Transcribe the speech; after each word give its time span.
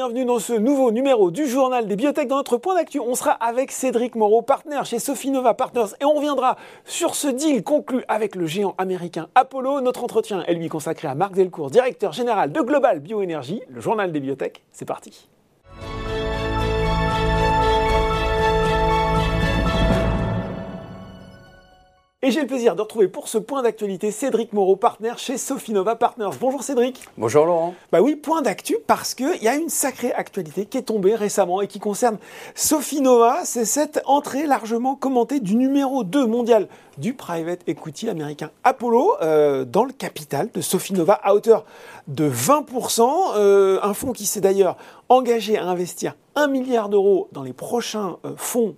bienvenue 0.00 0.24
dans 0.24 0.38
ce 0.38 0.54
nouveau 0.54 0.92
numéro 0.92 1.30
du 1.30 1.46
journal 1.46 1.86
des 1.86 1.94
biotech. 1.94 2.26
Dans 2.26 2.36
notre 2.36 2.56
point 2.56 2.74
d'actu, 2.74 2.98
on 3.00 3.14
sera 3.14 3.32
avec 3.32 3.70
Cédric 3.70 4.14
Moreau, 4.14 4.40
partenaire 4.40 4.86
chez 4.86 4.98
Sofinova 4.98 5.52
Partners, 5.52 5.94
et 6.00 6.06
on 6.06 6.14
reviendra 6.14 6.56
sur 6.86 7.14
ce 7.14 7.28
deal 7.28 7.62
conclu 7.62 8.02
avec 8.08 8.34
le 8.34 8.46
géant 8.46 8.74
américain 8.78 9.28
Apollo. 9.34 9.82
Notre 9.82 10.02
entretien 10.02 10.42
est 10.44 10.54
lui 10.54 10.70
consacré 10.70 11.06
à 11.06 11.14
Marc 11.14 11.34
Delcourt, 11.34 11.70
directeur 11.70 12.14
général 12.14 12.50
de 12.50 12.62
Global 12.62 13.00
Bioénergie, 13.00 13.60
le 13.68 13.82
journal 13.82 14.10
des 14.10 14.20
biotech. 14.20 14.62
C'est 14.72 14.86
parti. 14.86 15.28
Et 22.22 22.30
j'ai 22.32 22.42
le 22.42 22.46
plaisir 22.46 22.76
de 22.76 22.82
retrouver 22.82 23.08
pour 23.08 23.28
ce 23.28 23.38
point 23.38 23.62
d'actualité 23.62 24.10
Cédric 24.10 24.52
Moreau, 24.52 24.76
partenaire 24.76 25.18
chez 25.18 25.38
Sofinova 25.38 25.96
Partners. 25.96 26.36
Bonjour 26.38 26.62
Cédric. 26.62 27.08
Bonjour 27.16 27.46
Laurent. 27.46 27.74
Bah 27.92 28.02
oui, 28.02 28.14
point 28.14 28.42
d'actu 28.42 28.76
parce 28.86 29.14
qu'il 29.14 29.42
y 29.42 29.48
a 29.48 29.56
une 29.56 29.70
sacrée 29.70 30.12
actualité 30.12 30.66
qui 30.66 30.76
est 30.76 30.82
tombée 30.82 31.14
récemment 31.14 31.62
et 31.62 31.66
qui 31.66 31.78
concerne 31.78 32.18
Sofinova. 32.54 33.38
C'est 33.44 33.64
cette 33.64 34.02
entrée 34.04 34.46
largement 34.46 34.96
commentée 34.96 35.40
du 35.40 35.56
numéro 35.56 36.04
2 36.04 36.26
mondial 36.26 36.68
du 36.98 37.14
private 37.14 37.66
equity 37.66 38.10
américain 38.10 38.50
Apollo 38.64 39.14
euh, 39.22 39.64
dans 39.64 39.84
le 39.84 39.92
capital 39.92 40.50
de 40.52 40.60
Sofinova 40.60 41.14
à 41.22 41.34
hauteur 41.34 41.64
de 42.06 42.28
20%. 42.28 43.08
Euh, 43.36 43.78
un 43.82 43.94
fonds 43.94 44.12
qui 44.12 44.26
s'est 44.26 44.42
d'ailleurs 44.42 44.76
engagé 45.08 45.56
à 45.56 45.64
investir 45.64 46.16
1 46.34 46.48
milliard 46.48 46.90
d'euros 46.90 47.28
dans 47.32 47.44
les 47.44 47.54
prochains 47.54 48.18
euh, 48.26 48.34
fonds 48.36 48.76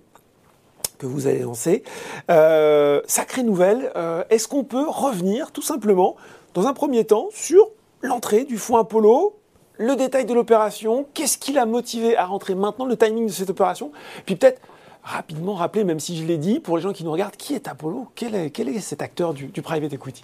que 0.97 1.05
vous 1.05 1.27
allez 1.27 1.39
lancer. 1.39 1.83
Euh, 2.29 3.01
sacrée 3.05 3.43
nouvelle, 3.43 3.91
euh, 3.95 4.23
est-ce 4.29 4.47
qu'on 4.47 4.63
peut 4.63 4.87
revenir 4.87 5.51
tout 5.51 5.61
simplement, 5.61 6.15
dans 6.53 6.67
un 6.67 6.73
premier 6.73 7.05
temps, 7.05 7.29
sur 7.31 7.69
l'entrée 8.01 8.43
du 8.43 8.57
fonds 8.57 8.77
Apollo 8.77 9.35
le 9.77 9.95
détail 9.95 10.25
de 10.25 10.33
l'opération, 10.35 11.07
qu'est-ce 11.15 11.37
qui 11.37 11.51
l'a 11.51 11.65
motivé 11.65 12.15
à 12.15 12.25
rentrer 12.25 12.53
maintenant, 12.53 12.85
le 12.85 12.95
timing 12.95 13.25
de 13.25 13.31
cette 13.31 13.49
opération, 13.49 13.91
puis 14.25 14.35
peut-être 14.35 14.61
rapidement 15.03 15.53
rappeler, 15.53 15.83
même 15.83 15.99
si 15.99 16.17
je 16.17 16.25
l'ai 16.25 16.37
dit, 16.37 16.59
pour 16.59 16.77
les 16.77 16.83
gens 16.83 16.93
qui 16.93 17.03
nous 17.03 17.11
regardent, 17.11 17.35
qui 17.35 17.53
est 17.53 17.67
Apollo? 17.67 18.07
Quel 18.15 18.35
est, 18.35 18.49
quel 18.49 18.69
est 18.69 18.79
cet 18.79 19.01
acteur 19.01 19.33
du, 19.33 19.47
private 19.61 19.93
equity? 19.93 20.23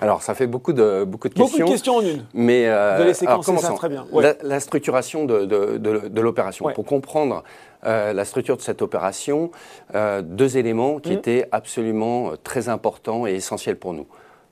Alors, 0.00 0.22
ça 0.22 0.34
fait 0.34 0.48
beaucoup 0.48 0.72
de, 0.72 1.04
beaucoup 1.04 1.28
de 1.28 1.34
questions. 1.34 1.58
Beaucoup 1.58 1.68
de 1.68 1.72
questions 1.72 1.96
en 1.96 2.00
une. 2.00 2.24
Mais 2.34 2.66
euh, 2.66 2.96
Vous 2.96 3.02
allez 3.02 3.14
séquencer 3.14 3.56
ça 3.58 3.72
très 3.72 3.88
bien. 3.88 4.06
La, 4.42 4.60
structuration 4.60 5.24
de, 5.24 5.44
de, 5.44 5.78
de 5.78 6.20
l'opération. 6.20 6.66
Pour 6.74 6.84
comprendre 6.84 7.44
euh, 7.86 8.12
la 8.14 8.24
structure 8.24 8.56
de 8.56 8.62
cette 8.62 8.80
opération, 8.80 9.50
euh, 9.94 10.22
deux 10.22 10.56
éléments 10.56 11.00
qui 11.00 11.10
mmh. 11.10 11.18
étaient 11.18 11.48
absolument 11.52 12.30
euh, 12.30 12.36
très 12.42 12.70
importants 12.70 13.26
et 13.26 13.32
essentiels 13.32 13.76
pour 13.76 13.92
nous. 13.92 14.06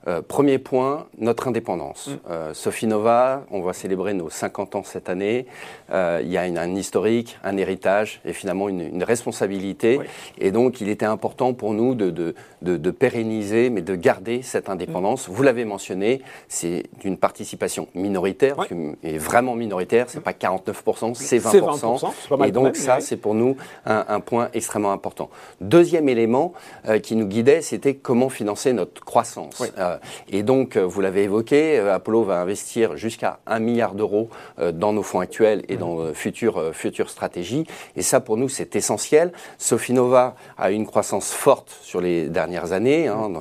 Euh, 0.07 0.21
premier 0.21 0.57
point, 0.57 1.07
notre 1.17 1.47
indépendance. 1.47 2.07
Mm. 2.07 2.11
Euh, 2.29 2.53
Sophie 2.53 2.87
Nova, 2.87 3.45
on 3.51 3.61
va 3.61 3.71
célébrer 3.71 4.13
nos 4.13 4.29
50 4.29 4.75
ans 4.75 4.83
cette 4.83 5.09
année. 5.09 5.45
Euh, 5.91 6.19
il 6.21 6.29
y 6.29 6.37
a 6.37 6.41
un 6.41 6.75
historique, 6.75 7.37
un 7.43 7.55
héritage 7.55 8.19
et 8.25 8.33
finalement 8.33 8.67
une, 8.67 9.03
responsabilité. 9.03 9.99
Et 10.37 10.51
donc, 10.51 10.81
il 10.81 10.89
était 10.89 11.05
important 11.05 11.53
pour 11.53 11.73
nous 11.73 11.93
de, 11.95 12.09
de, 12.09 12.33
de, 12.61 12.91
pérenniser, 12.91 13.69
mais 13.69 13.81
de 13.81 13.95
garder 13.95 14.41
cette 14.41 14.69
indépendance. 14.69 15.27
Mm. 15.27 15.31
Vous 15.31 15.43
l'avez 15.43 15.65
mentionné, 15.65 16.21
c'est 16.47 16.83
une 17.03 17.17
participation 17.17 17.87
minoritaire, 17.95 18.55
et 19.03 19.17
vraiment 19.17 19.55
minoritaire. 19.55 20.09
C'est 20.09 20.19
mm. 20.19 20.23
pas 20.23 20.31
49%, 20.31 21.13
c'est 21.15 21.37
20%. 21.37 22.45
et 22.45 22.51
donc, 22.51 22.75
ça, 22.75 22.99
c'est 22.99 23.17
pour 23.17 23.35
nous 23.35 23.55
un, 23.85 24.05
un, 24.07 24.19
point 24.19 24.49
extrêmement 24.53 24.91
important. 24.91 25.29
Deuxième 25.61 26.07
élément 26.09 26.53
qui 27.01 27.15
nous 27.15 27.27
guidait, 27.27 27.61
c'était 27.61 27.95
comment 27.95 28.29
financer 28.29 28.73
notre 28.73 29.03
croissance. 29.03 29.61
Euh, 29.93 29.97
et 30.29 30.43
donc, 30.43 30.77
euh, 30.77 30.81
vous 30.81 31.01
l'avez 31.01 31.23
évoqué, 31.23 31.79
euh, 31.79 31.93
Apollo 31.93 32.23
va 32.23 32.41
investir 32.41 32.97
jusqu'à 32.97 33.39
1 33.45 33.59
milliard 33.59 33.93
d'euros 33.95 34.29
dans 34.73 34.93
nos 34.93 35.03
fonds 35.03 35.19
actuels 35.19 35.63
et 35.67 35.77
dans 35.77 36.13
futures, 36.13 36.71
futures 36.73 37.09
stratégies. 37.09 37.65
Et 37.95 38.01
ça, 38.01 38.19
pour 38.19 38.37
nous, 38.37 38.49
c'est 38.49 38.75
essentiel. 38.75 39.31
Sofinova 39.57 40.35
a 40.57 40.71
une 40.71 40.85
croissance 40.85 41.31
forte 41.31 41.77
sur 41.81 42.01
les 42.01 42.29
dernières 42.29 42.71
années. 42.71 43.07
Hein, 43.07 43.31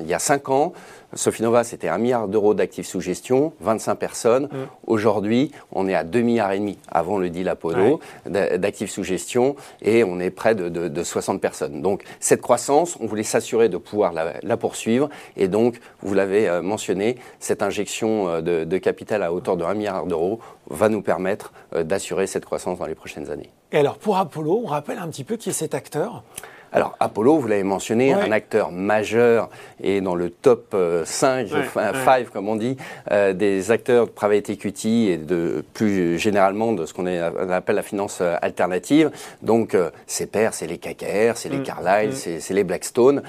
il 0.00 0.06
y 0.06 0.14
a 0.14 0.18
5 0.18 0.48
ans, 0.48 0.72
Sofinova, 1.14 1.64
c'était 1.64 1.88
1 1.88 1.98
milliard 1.98 2.28
d'euros 2.28 2.54
d'actifs 2.54 2.86
sous 2.86 3.00
gestion, 3.00 3.52
25 3.60 3.94
personnes. 3.96 4.44
Mm. 4.44 4.56
Aujourd'hui, 4.86 5.52
on 5.72 5.88
est 5.88 5.94
à 5.94 6.04
2 6.04 6.20
milliards 6.20 6.52
et 6.52 6.58
demi 6.58 6.78
avant 6.88 7.18
le 7.18 7.30
deal 7.30 7.48
Apollo 7.48 8.00
d'actifs 8.26 8.90
sous 8.90 9.04
gestion 9.04 9.56
et 9.82 10.04
on 10.04 10.20
est 10.20 10.30
près 10.30 10.54
de, 10.54 11.02
60 11.02 11.40
personnes. 11.40 11.82
Donc 11.82 12.04
cette 12.20 12.40
croissance, 12.40 12.96
on 13.00 13.06
voulait 13.06 13.22
s'assurer 13.22 13.68
de 13.68 13.76
pouvoir 13.76 14.12
la, 14.12 14.56
poursuivre 14.56 15.08
et 15.36 15.48
donc, 15.48 15.80
vous 16.02 16.14
l'avez 16.14 16.48
euh, 16.48 16.62
mentionné, 16.62 17.16
cette 17.40 17.62
injection 17.62 18.28
euh, 18.28 18.40
de, 18.40 18.64
de, 18.64 18.78
capital 18.78 19.22
à 19.22 19.32
hauteur 19.32 19.56
de 19.56 19.64
1 19.64 19.74
milliard 19.74 20.06
d'euros 20.06 20.40
va 20.68 20.88
nous 20.88 21.02
permettre 21.02 21.52
euh, 21.74 21.82
d'assurer 21.82 22.26
cette 22.26 22.44
croissance 22.44 22.78
dans 22.78 22.86
les 22.86 22.94
prochaines 22.94 23.30
années. 23.30 23.50
Et 23.72 23.78
alors 23.78 23.98
pour 23.98 24.16
Apollo, 24.18 24.62
on 24.64 24.66
rappelle 24.66 24.98
un 24.98 25.08
petit 25.08 25.24
peu 25.24 25.36
qui 25.36 25.50
est 25.50 25.52
cet 25.52 25.74
acteur? 25.74 26.22
Alors 26.72 26.96
Apollo, 27.00 27.38
vous 27.38 27.48
l'avez 27.48 27.62
mentionné, 27.62 28.14
un 28.14 28.32
acteur 28.32 28.72
majeur 28.72 29.50
et 29.82 30.00
dans 30.00 30.14
le 30.14 30.30
top 30.30 30.74
5, 31.04 31.48
euh, 31.52 31.92
5 32.04 32.30
comme 32.30 32.48
on 32.48 32.56
dit, 32.56 32.78
euh, 33.10 33.34
des 33.34 33.70
acteurs 33.70 34.06
de 34.06 34.10
private 34.10 34.48
equity 34.48 35.10
et 35.10 35.18
de 35.18 35.64
plus 35.74 36.18
généralement 36.18 36.72
de 36.72 36.86
ce 36.86 36.94
qu'on 36.94 37.06
appelle 37.06 37.76
la 37.76 37.82
finance 37.82 38.18
euh, 38.22 38.36
alternative. 38.40 39.10
Donc 39.42 39.76
ses 40.06 40.26
pairs, 40.26 40.54
c'est 40.54 40.66
les 40.66 40.78
KKR, 40.78 41.36
c'est 41.36 41.50
les 41.50 41.58
mm. 41.58 41.62
Carlyle, 41.62 42.10
mm. 42.10 42.38
c'est 42.40 42.54
les 42.54 42.64
Blackstone. 42.64 43.22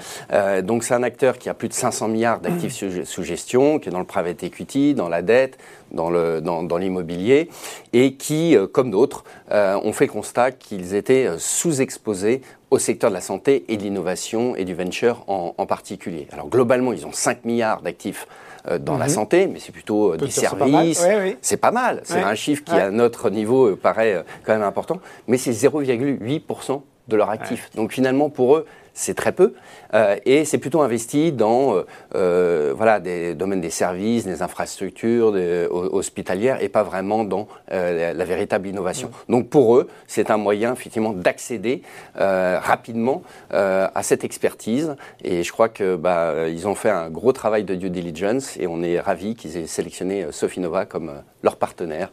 donc 0.62 0.84
c'est 0.84 0.94
un 0.94 1.02
acteur 1.02 1.38
qui 1.38 1.48
a 1.48 1.54
plus 1.54 1.68
de 1.68 1.74
500 1.74 2.08
milliards 2.08 2.40
d'actifs 2.40 2.82
mm. 2.82 3.04
sous, 3.04 3.22
gestion, 3.22 3.78
qui 3.78 3.88
est 3.88 3.92
dans 3.92 3.98
le 3.98 4.04
private 4.04 4.42
equity, 4.42 4.94
dans 4.94 5.08
la 5.08 5.22
dette, 5.22 5.58
dans 5.94 6.78
l'immobilier, 6.78 7.44
dans, 7.44 7.98
et 7.98 8.14
qui, 8.14 8.56
comme 8.72 8.90
d'autres, 8.90 9.24
ont 9.50 9.92
fait 9.92 10.08
constat 10.08 10.52
qu'ils 10.52 10.94
étaient 10.94 11.28
sous-exposés 11.38 12.42
au 12.74 12.78
secteur 12.78 13.10
de 13.10 13.14
la 13.14 13.20
santé 13.20 13.64
et 13.68 13.76
de 13.76 13.82
l'innovation 13.82 14.56
et 14.56 14.64
du 14.64 14.74
venture 14.74 15.24
en, 15.28 15.66
particulier. 15.66 16.26
Alors 16.32 16.48
globalement, 16.48 16.92
ils 16.92 17.06
ont 17.06 17.12
5 17.12 17.44
milliards 17.44 17.82
d'actifs 17.82 18.26
euh, 18.68 18.78
dans 18.78 18.98
la 18.98 19.06
mhm. 19.06 19.10
santé, 19.10 19.46
mais 19.46 19.60
c'est 19.60 19.72
plutôt 19.72 20.14
euh, 20.14 20.16
des 20.16 20.30
services. 20.30 21.06
C'est 21.40 21.56
pas 21.56 21.70
mal. 21.70 22.00
C'est 22.04 22.20
un 22.20 22.34
chiffre 22.34 22.64
qui, 22.64 22.72
à 22.72 22.90
notre 22.90 23.30
niveau, 23.30 23.68
euh, 23.68 23.76
paraît 23.76 24.24
quand 24.44 24.52
même 24.52 24.62
important, 24.62 25.00
mais 25.28 25.38
c'est 25.38 25.52
0,8% 25.52 26.82
de 27.06 27.16
leur 27.16 27.30
actif. 27.30 27.70
Donc 27.76 27.92
finalement, 27.92 28.28
pour 28.28 28.56
eux, 28.56 28.66
c'est 28.94 29.14
très 29.14 29.32
peu, 29.32 29.54
euh, 29.92 30.16
et 30.24 30.44
c'est 30.44 30.58
plutôt 30.58 30.80
investi 30.80 31.32
dans 31.32 31.74
euh, 31.74 31.82
euh, 32.14 32.72
voilà, 32.76 33.00
des 33.00 33.34
domaines 33.34 33.60
des 33.60 33.70
services, 33.70 34.24
des 34.24 34.40
infrastructures 34.40 35.32
des, 35.32 35.66
hospitalières, 35.70 36.62
et 36.62 36.68
pas 36.68 36.84
vraiment 36.84 37.24
dans 37.24 37.48
la, 37.68 38.24
véritable 38.24 38.68
innovation. 38.68 39.10
Donc 39.28 39.48
pour 39.48 39.76
eux, 39.76 39.88
c'est 40.06 40.30
un 40.30 40.36
moyen 40.36 40.72
effectivement 40.72 41.12
d'accéder 41.12 41.82
rapidement 42.14 43.22
à 43.50 44.02
cette 44.02 44.24
expertise, 44.24 44.94
et 45.22 45.42
je 45.42 45.52
crois 45.52 45.68
que 45.68 45.96
bah, 45.96 46.48
ils 46.48 46.68
ont 46.68 46.74
fait 46.74 46.90
un 46.90 47.10
gros 47.10 47.32
travail 47.32 47.64
de 47.64 47.74
due 47.74 47.90
diligence, 47.90 48.56
et 48.56 48.66
on 48.66 48.82
est 48.82 49.00
ravis 49.00 49.34
qu'ils 49.34 49.56
aient 49.56 49.66
sélectionné 49.66 50.26
Sofinova 50.30 50.86
comme 50.86 51.12
leur 51.42 51.56
partenaire 51.56 52.10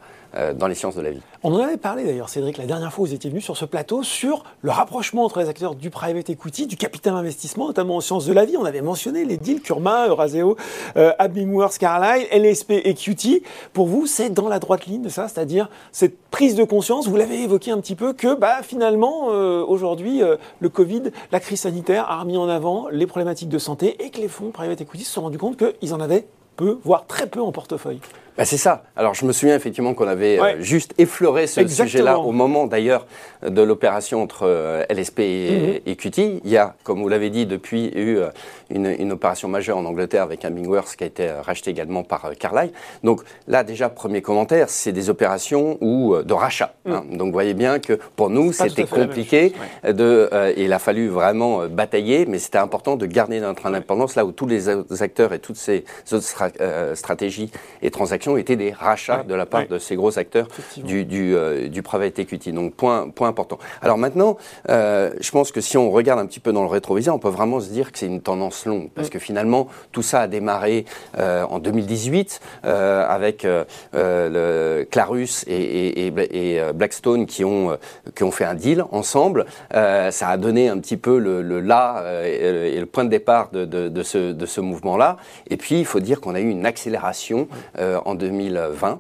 dans 0.55 0.67
les 0.67 0.75
sciences 0.75 0.95
de 0.95 1.01
la 1.01 1.11
vie. 1.11 1.21
On 1.43 1.53
en 1.53 1.59
avait 1.59 1.77
parlé 1.77 2.05
d'ailleurs, 2.05 2.29
Cédric, 2.29 2.57
la 2.57 2.65
dernière 2.65 2.91
fois 2.91 3.03
où 3.03 3.07
vous 3.07 3.13
étiez 3.13 3.29
venu 3.29 3.41
sur 3.41 3.57
ce 3.57 3.65
plateau, 3.65 4.03
sur 4.03 4.43
le 4.61 4.71
rapprochement 4.71 5.25
entre 5.25 5.39
les 5.39 5.49
acteurs 5.49 5.75
du 5.75 5.89
private 5.89 6.29
equity, 6.29 6.67
du 6.71 6.77
capital 6.77 7.15
investissement, 7.15 7.67
notamment 7.67 7.97
en 7.97 7.99
sciences 7.99 8.25
de 8.25 8.31
la 8.31 8.45
vie. 8.45 8.55
On 8.55 8.63
avait 8.63 8.81
mentionné 8.81 9.25
les 9.25 9.35
deals 9.35 9.61
Kurma, 9.61 10.07
Euraseo, 10.07 10.55
euh, 10.95 11.11
Abimworth, 11.19 11.77
Carlyle, 11.77 12.25
LSP 12.31 12.71
et 12.85 12.93
QT. 12.93 13.43
Pour 13.73 13.87
vous, 13.87 14.07
c'est 14.07 14.29
dans 14.29 14.47
la 14.47 14.57
droite 14.57 14.85
ligne 14.85 15.01
de 15.01 15.09
ça, 15.09 15.27
c'est-à-dire 15.27 15.69
cette 15.91 16.17
prise 16.31 16.55
de 16.55 16.63
conscience, 16.63 17.09
vous 17.09 17.17
l'avez 17.17 17.43
évoqué 17.43 17.71
un 17.71 17.81
petit 17.81 17.95
peu, 17.95 18.13
que 18.13 18.35
bah, 18.35 18.61
finalement, 18.63 19.31
euh, 19.31 19.65
aujourd'hui, 19.67 20.21
le 20.59 20.69
Covid, 20.69 21.11
la 21.33 21.41
crise 21.41 21.59
sanitaire 21.59 22.09
a 22.09 22.21
remis 22.21 22.37
en 22.37 22.47
avant 22.47 22.87
les 22.89 23.05
problématiques 23.05 23.49
de 23.49 23.59
santé 23.59 24.01
et 24.01 24.09
que 24.09 24.21
les 24.21 24.29
fonds 24.29 24.51
private 24.51 24.79
equity 24.79 25.03
se 25.03 25.11
sont 25.11 25.23
rendus 25.23 25.37
compte 25.37 25.57
qu'ils 25.57 25.93
en 25.93 25.99
avaient 25.99 26.25
peu, 26.55 26.79
voire 26.85 27.05
très 27.05 27.27
peu 27.27 27.41
en 27.41 27.51
portefeuille. 27.51 27.99
Bah, 28.37 28.45
c'est 28.45 28.57
ça. 28.57 28.83
Alors 28.95 29.13
je 29.13 29.25
me 29.25 29.33
souviens 29.33 29.55
effectivement 29.55 29.93
qu'on 29.93 30.07
avait 30.07 30.39
euh, 30.39 30.61
juste 30.61 30.93
effleuré 30.97 31.47
ce 31.47 31.67
sujet-là 31.67 32.17
au 32.17 32.31
moment 32.31 32.65
d'ailleurs 32.65 33.05
de 33.45 33.61
l'opération 33.61 34.21
entre 34.21 34.43
euh, 34.43 34.85
LSP 34.89 35.19
et, 35.19 35.81
mhm. 35.85 35.95
QT. 35.95 36.41
Il 36.43 36.49
y 36.49 36.57
a, 36.57 36.75
comme 36.83 37.01
vous 37.01 37.09
l'avez 37.09 37.29
dit, 37.29 37.45
depuis 37.45 37.91
eu 37.93 38.17
euh, 38.17 38.29
une, 38.69 39.11
opération 39.11 39.49
majeure 39.49 39.77
en 39.77 39.85
Angleterre 39.85 40.23
avec 40.23 40.45
un 40.45 40.51
Bingworth 40.51 40.95
qui 40.95 41.03
a 41.03 41.07
été 41.07 41.29
racheté 41.29 41.71
également 41.71 42.03
par 42.03 42.31
Carlyle. 42.39 42.71
Donc 43.03 43.21
là 43.47 43.65
déjà, 43.65 43.89
premier 43.89 44.21
commentaire, 44.21 44.69
c'est 44.69 44.93
des 44.93 45.09
opérations 45.09 45.77
ou 45.81 46.15
de 46.23 46.33
rachat. 46.33 46.73
Hein. 46.85 47.03
Mhm. 47.09 47.17
Donc 47.17 47.27
vous 47.27 47.33
voyez 47.33 47.53
bien 47.53 47.79
que 47.79 47.99
pour 48.15 48.29
nous, 48.29 48.53
c'était 48.53 48.85
compliqué 48.85 49.51
de, 49.83 50.29
et 50.55 50.63
il 50.63 50.73
a 50.73 50.79
fallu 50.79 51.09
vraiment 51.09 51.67
batailler, 51.67 52.25
mais 52.25 52.39
c'était 52.39 52.59
important 52.59 52.95
de 52.95 53.05
garder 53.05 53.41
notre 53.41 53.65
indépendance 53.65 54.15
là 54.15 54.23
où 54.23 54.31
tous 54.31 54.47
les 54.47 54.69
acteurs 55.01 55.33
et 55.33 55.39
toutes 55.39 55.57
ces 55.57 55.83
autres 56.11 56.95
stratégies 56.95 57.51
et 57.81 57.91
transactions 57.91 58.20
étaient 58.37 58.55
des 58.55 58.71
rachats 58.71 59.23
de 59.23 59.35
la 59.35 59.45
part 59.45 59.67
de 59.67 59.77
ces 59.77 59.95
gros 59.95 60.17
acteurs 60.17 60.47
du, 60.77 61.05
du, 61.05 61.35
du, 61.69 61.81
private 61.81 62.19
equity. 62.19 62.51
Donc, 62.51 62.73
point, 62.75 63.09
point 63.09 63.27
important. 63.27 63.59
Alors 63.81 63.97
maintenant, 63.97 64.37
je 64.67 65.31
pense 65.31 65.51
que 65.51 65.61
si 65.61 65.77
on 65.77 65.91
regarde 65.91 66.19
un 66.19 66.25
petit 66.25 66.39
peu 66.39 66.53
dans 66.53 66.63
le 66.63 66.69
rétroviseur, 66.69 67.15
on 67.15 67.19
peut 67.19 67.29
vraiment 67.29 67.59
se 67.59 67.69
dire 67.69 67.91
que 67.91 67.97
c'est 67.97 68.07
une 68.07 68.21
tendance 68.21 68.65
longue, 68.65 68.89
parce 68.93 69.07
mm. 69.07 69.11
que 69.11 69.19
finalement, 69.19 69.67
tout 69.91 70.01
ça 70.01 70.21
a 70.21 70.27
démarré 70.27 70.85
en 71.17 71.59
2018 71.59 72.41
avec 72.63 73.45
le 73.93 74.83
Clarus 74.89 75.43
et, 75.47 76.07
et, 76.07 76.61
Blackstone 76.73 77.25
qui 77.25 77.43
ont, 77.43 77.77
qui 78.15 78.23
ont 78.23 78.31
fait 78.31 78.45
un 78.45 78.55
deal 78.55 78.85
ensemble. 78.91 79.45
ça 79.71 80.29
a 80.29 80.37
donné 80.37 80.69
un 80.69 80.79
petit 80.79 80.97
peu 80.97 81.17
le, 81.17 81.41
le 81.41 81.59
là 81.59 82.03
et 82.25 82.79
le 82.79 82.85
point 82.85 83.03
de 83.03 83.09
départ 83.09 83.49
de, 83.51 83.65
de, 83.65 83.89
de 83.89 84.03
ce, 84.03 84.31
de 84.31 84.45
ce 84.45 84.61
mouvement-là. 84.61 85.17
Et 85.49 85.57
puis, 85.57 85.79
il 85.79 85.85
faut 85.85 85.99
dire 85.99 86.21
qu'on 86.21 86.35
a 86.35 86.39
eu 86.39 86.49
une 86.49 86.65
accélération 86.65 87.47
euh, 87.79 87.99
en 88.11 88.17
2020 88.17 88.99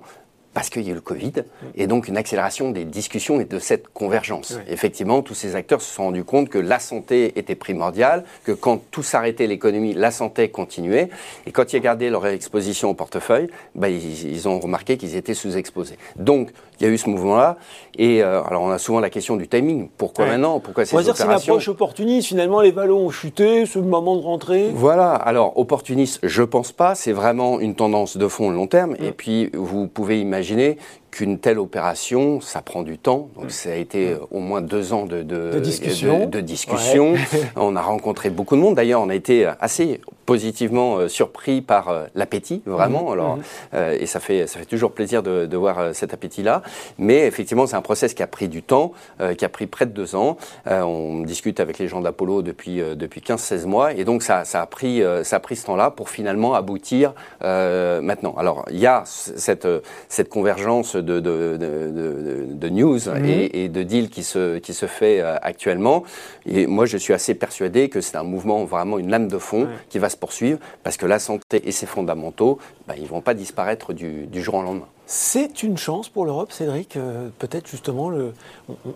parce 0.53 0.69
qu'il 0.69 0.83
y 0.83 0.89
a 0.89 0.91
eu 0.91 0.95
le 0.95 1.01
Covid, 1.01 1.31
et 1.75 1.87
donc 1.87 2.07
une 2.07 2.17
accélération 2.17 2.71
des 2.71 2.83
discussions 2.83 3.39
et 3.39 3.45
de 3.45 3.57
cette 3.57 3.87
convergence. 3.87 4.59
Effectivement, 4.67 5.21
tous 5.21 5.33
ces 5.33 5.55
acteurs 5.55 5.81
se 5.81 5.93
sont 5.93 6.03
rendus 6.03 6.25
compte 6.25 6.49
que 6.49 6.57
la 6.57 6.79
santé 6.79 7.39
était 7.39 7.55
primordiale, 7.55 8.25
que 8.43 8.51
quand 8.51 8.81
tout 8.91 9.03
s'arrêtait, 9.03 9.47
l'économie, 9.47 9.93
la 9.93 10.11
santé 10.11 10.49
continuait, 10.49 11.09
et 11.45 11.51
quand 11.51 11.71
ils 11.71 11.77
regardaient 11.77 12.09
leur 12.09 12.27
exposition 12.27 12.89
au 12.89 12.93
portefeuille, 12.93 13.47
bah, 13.75 13.87
ils, 13.89 14.47
ont 14.47 14.59
remarqué 14.59 14.97
qu'ils 14.97 15.15
étaient 15.15 15.33
sous-exposés. 15.33 15.97
Donc, 16.17 16.49
il 16.79 16.87
y 16.87 16.89
a 16.89 16.89
eu 16.89 16.97
ce 16.97 17.09
mouvement-là, 17.09 17.57
et 17.97 18.23
euh, 18.23 18.41
alors 18.43 18.63
on 18.63 18.71
a 18.71 18.79
souvent 18.79 18.99
la 18.99 19.11
question 19.11 19.37
du 19.37 19.47
timing. 19.47 19.87
Pourquoi 19.97 20.25
maintenant? 20.25 20.59
Pourquoi 20.59 20.83
ces 20.83 20.95
On 20.95 20.97
va 20.97 21.03
dire 21.03 21.15
c'est 21.15 21.25
une 21.25 21.31
approche 21.31 21.67
opportuniste, 21.67 22.27
finalement 22.27 22.59
les 22.59 22.71
ballons 22.71 23.05
ont 23.05 23.11
chuté, 23.11 23.65
ce 23.67 23.77
moment 23.77 24.17
de 24.17 24.23
rentrée. 24.23 24.71
Voilà, 24.73 25.13
alors 25.13 25.57
opportuniste, 25.59 26.19
je 26.23 26.41
pense 26.41 26.71
pas, 26.71 26.95
c'est 26.95 27.11
vraiment 27.11 27.59
une 27.59 27.75
tendance 27.75 28.17
de 28.17 28.27
fond 28.27 28.49
long 28.49 28.65
terme, 28.65 28.95
et 28.99 29.11
puis 29.11 29.51
vous 29.53 29.87
pouvez 29.87 30.19
imaginer 30.19 30.40
Imaginez 30.41 30.77
qu'une 31.11 31.39
telle 31.39 31.59
opération, 31.59 32.41
ça 32.41 32.61
prend 32.61 32.83
du 32.83 32.97
temps. 32.97 33.29
Donc 33.35 33.45
mm. 33.45 33.49
ça 33.49 33.71
a 33.71 33.75
été 33.75 34.11
mm. 34.11 34.19
au 34.31 34.39
moins 34.39 34.61
deux 34.61 34.93
ans 34.93 35.05
de, 35.05 35.21
de, 35.21 35.59
discussion. 35.59 36.25
De, 36.25 36.39
discussion. 36.39 37.15
on 37.55 37.75
a 37.75 37.81
rencontré 37.81 38.29
beaucoup 38.29 38.55
de 38.55 38.61
monde. 38.61 38.75
D'ailleurs, 38.75 39.01
on 39.01 39.09
a 39.09 39.15
été 39.15 39.45
assez 39.59 39.99
positivement 40.25 40.97
euh, 40.97 41.07
surpris 41.09 41.61
par 41.61 41.89
euh, 41.89 42.05
l'appétit, 42.15 42.61
vraiment. 42.65 43.09
Mm. 43.09 43.13
Alors, 43.13 43.39
euh, 43.73 43.97
et 43.99 44.05
ça 44.05 44.21
fait, 44.21 44.47
ça 44.47 44.59
fait 44.59 44.65
toujours 44.65 44.93
plaisir 44.93 45.21
de, 45.23 45.57
voir 45.57 45.93
cet 45.93 46.13
appétit-là. 46.13 46.63
Mais 46.97 47.27
effectivement, 47.27 47.67
c'est 47.67 47.75
un 47.75 47.81
process 47.81 48.13
qui 48.13 48.23
a 48.23 48.27
pris 48.27 48.47
du 48.47 48.63
temps, 48.63 48.93
qui 49.37 49.45
a 49.45 49.49
pris 49.49 49.67
près 49.67 49.85
de 49.85 49.91
deux 49.91 50.15
ans. 50.15 50.37
on 50.65 51.21
discute 51.21 51.59
avec 51.59 51.77
les 51.77 51.87
gens 51.87 52.01
d'Apollo 52.01 52.41
depuis, 52.41 52.81
depuis 52.95 53.21
15-16 53.21 53.67
mois. 53.67 53.93
Et 53.93 54.05
donc, 54.05 54.23
ça, 54.23 54.43
ça, 54.43 54.61
a 54.61 54.65
pris, 54.65 55.03
ça 55.23 55.35
a 55.35 55.39
pris 55.39 55.55
ce 55.57 55.65
temps-là 55.67 55.91
pour 55.91 56.09
finalement 56.09 56.55
aboutir 56.55 57.13
maintenant. 57.41 58.33
Alors, 58.37 58.65
il 58.71 58.79
y 58.79 58.87
a 58.87 59.03
cette, 59.05 59.67
cette 60.09 60.29
convergence 60.29 60.95
de, 61.01 61.19
de, 61.19 62.69
news 62.69 62.99
mhm. 63.07 63.25
et, 63.25 63.67
de 63.69 63.83
deals 63.83 64.09
qui 64.09 64.23
se, 64.23 64.57
qui 64.59 64.73
se 64.73 64.85
fait 64.85 65.21
euh, 65.21 65.35
actuellement. 65.41 66.03
Et 66.45 66.67
moi, 66.67 66.85
je 66.85 66.97
suis 66.97 67.13
assez 67.13 67.35
persuadé 67.35 67.89
que 67.89 68.01
c'est 68.01 68.15
un 68.17 68.23
mouvement, 68.23 68.63
vraiment 68.65 68.97
une 68.97 69.09
lame 69.09 69.27
de 69.27 69.37
fond 69.37 69.67
qui 69.89 69.99
va 69.99 70.09
se 70.09 70.17
poursuivre 70.17 70.59
parce 70.83 70.97
que 70.97 71.05
la 71.05 71.19
santé 71.19 71.67
et 71.67 71.71
ses 71.71 71.85
fondamentaux, 71.85 72.59
bah, 72.87 72.93
ils 72.97 73.03
ne 73.03 73.07
vont 73.07 73.21
pas 73.21 73.33
disparaître 73.33 73.93
du, 73.93 74.27
du 74.27 74.41
jour 74.41 74.55
au 74.55 74.61
lendemain. 74.61 74.87
C'est 75.13 75.61
une 75.61 75.77
chance 75.77 76.07
pour 76.07 76.23
l'Europe, 76.23 76.53
Cédric. 76.53 76.95
Euh, 76.95 77.27
peut-être 77.37 77.67
justement, 77.67 78.09
le, 78.09 78.31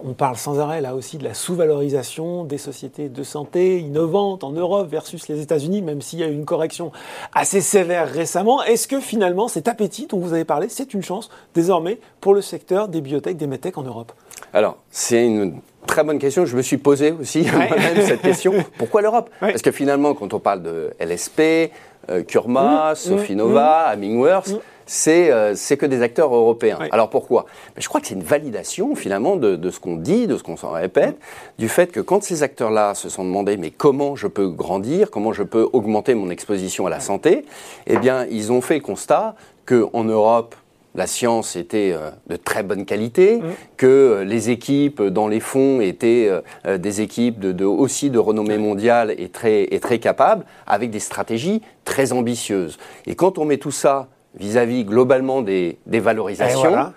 on, 0.01 0.13
parle 0.13 0.37
sans 0.37 0.61
arrêt 0.61 0.79
là 0.79 0.95
aussi 0.95 1.17
de 1.17 1.25
la 1.25 1.33
sous-valorisation 1.33 2.45
des 2.45 2.57
sociétés 2.57 3.09
de 3.09 3.21
santé 3.21 3.79
innovantes 3.79 4.45
en 4.45 4.53
Europe 4.53 4.87
versus 4.89 5.27
les 5.27 5.41
États-Unis, 5.41 5.81
même 5.81 6.01
s'il 6.01 6.19
y 6.19 6.23
a 6.23 6.27
eu 6.27 6.33
une 6.33 6.45
correction 6.45 6.93
assez 7.33 7.59
sévère 7.59 8.09
récemment. 8.09 8.63
Est-ce 8.63 8.87
que 8.87 9.01
finalement 9.01 9.49
cet 9.49 9.67
appétit 9.67 10.07
dont 10.07 10.19
vous 10.19 10.31
avez 10.31 10.45
parlé, 10.45 10.69
c'est 10.69 10.93
une 10.93 11.03
chance 11.03 11.29
désormais 11.53 11.99
pour 12.21 12.33
le 12.33 12.41
secteur 12.41 12.87
des 12.87 13.01
biotech, 13.01 13.35
des 13.35 13.47
medtech 13.47 13.77
en 13.77 13.83
Europe? 13.83 14.13
Alors, 14.53 14.77
c'est 14.91 15.25
une 15.25 15.59
très 15.85 16.05
bonne 16.05 16.19
question. 16.19 16.45
Je 16.45 16.55
me 16.55 16.61
suis 16.61 16.77
posé 16.77 17.11
aussi 17.11 17.41
moi-même 17.53 18.01
cette 18.01 18.21
question. 18.21 18.53
Pourquoi 18.77 19.01
l'Europe? 19.01 19.29
Parce 19.41 19.61
que 19.61 19.71
finalement, 19.71 20.13
quand 20.13 20.33
on 20.33 20.39
parle 20.39 20.63
de 20.63 20.93
LSP, 20.97 21.71
euh, 22.09 22.23
Kurma, 22.23 22.93
mmh, 22.93 22.95
Sofinova, 22.95 23.97
mmh, 23.97 24.03
euh, 24.03 24.59
c'est 24.85 25.77
que 25.77 25.85
des 25.85 26.01
acteurs 26.01 26.33
européens. 26.33 26.79
Alors 26.91 27.09
pourquoi? 27.09 27.45
Je 27.77 27.87
crois 27.87 28.01
que 28.01 28.07
c'est 28.07 28.13
une 28.13 28.23
validation 28.23 28.95
finalement 28.95 29.35
de, 29.35 29.69
ce 29.69 29.79
qu'on 29.79 29.95
dit, 29.95 30.27
de 30.27 30.37
ce 30.37 30.43
qu'on 30.43 30.57
s'en 30.57 30.71
répète, 30.71 31.17
du 31.57 31.69
fait 31.69 31.91
que 31.91 31.99
quand 31.99 32.23
ces 32.23 32.43
acteurs-là 32.43 32.95
se 32.95 33.09
sont 33.09 33.23
demandé 33.23 33.57
mais 33.57 33.71
comment 33.71 34.15
je 34.15 34.27
peux 34.27 34.47
grandir, 34.47 35.11
comment 35.11 35.33
je 35.33 35.43
peux 35.43 35.67
augmenter 35.73 36.13
mon 36.13 36.29
exposition 36.29 36.87
à 36.87 36.89
la 36.89 36.99
santé, 36.99 37.45
eh 37.87 37.97
bien 37.97 38.25
ils 38.29 38.51
ont 38.51 38.61
fait 38.61 38.75
le 38.75 38.81
constat 38.81 39.35
qu'en 39.65 40.03
Europe, 40.03 40.55
la 40.93 41.07
science 41.07 41.57
était 41.57 41.91
euh, 41.93 42.09
de 42.27 42.37
très 42.37 42.63
bonne 42.63 42.85
qualité, 42.85 43.41
que 43.75 43.85
euh, 43.85 44.23
les 44.23 44.49
équipes 44.49 45.01
dans 45.01 45.27
les 45.27 45.41
fonds 45.41 45.81
étaient 45.81 46.31
des 46.65 47.01
équipes 47.01 47.39
de, 47.39 47.65
aussi 47.65 48.09
de 48.09 48.19
renommée 48.19 48.57
mondiale 48.57 49.13
et 49.17 49.27
très, 49.27 49.63
et 49.63 49.79
très 49.79 49.99
capables, 49.99 50.45
avec 50.65 50.91
des 50.91 50.99
stratégies 50.99 51.61
très 51.83 52.13
ambitieuses. 52.13 52.77
Et 53.07 53.15
quand 53.15 53.37
on 53.37 53.45
met 53.45 53.57
tout 53.57 53.71
ça 53.71 54.07
vis-à-vis 54.37 54.83
globalement 54.83 55.41
des, 55.41 55.77
valorisations, 55.87 56.93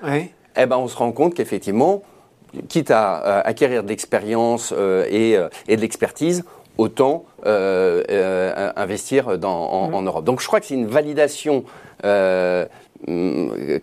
eh 0.57 0.67
ben 0.67 0.77
on 0.77 0.89
se 0.89 0.97
rend 0.97 1.13
compte 1.13 1.35
qu'effectivement, 1.35 2.03
quitte 2.69 2.91
à 2.91 3.41
acquérir 3.41 3.83
de 3.83 3.89
l'expérience 3.89 4.73
euh, 4.77 5.05
euh, 5.11 5.49
et, 5.67 5.77
de 5.77 5.81
l'expertise, 5.81 6.45
autant 6.77 7.25
euh, 7.47 8.73
investir 8.77 9.39
dans, 9.39 9.69
en, 9.71 10.03
mmh. 10.03 10.07
Europe. 10.07 10.25
Donc 10.25 10.41
je 10.41 10.47
crois 10.47 10.61
que 10.61 10.67
c'est 10.67 10.75
une 10.75 10.87
validation 10.87 11.65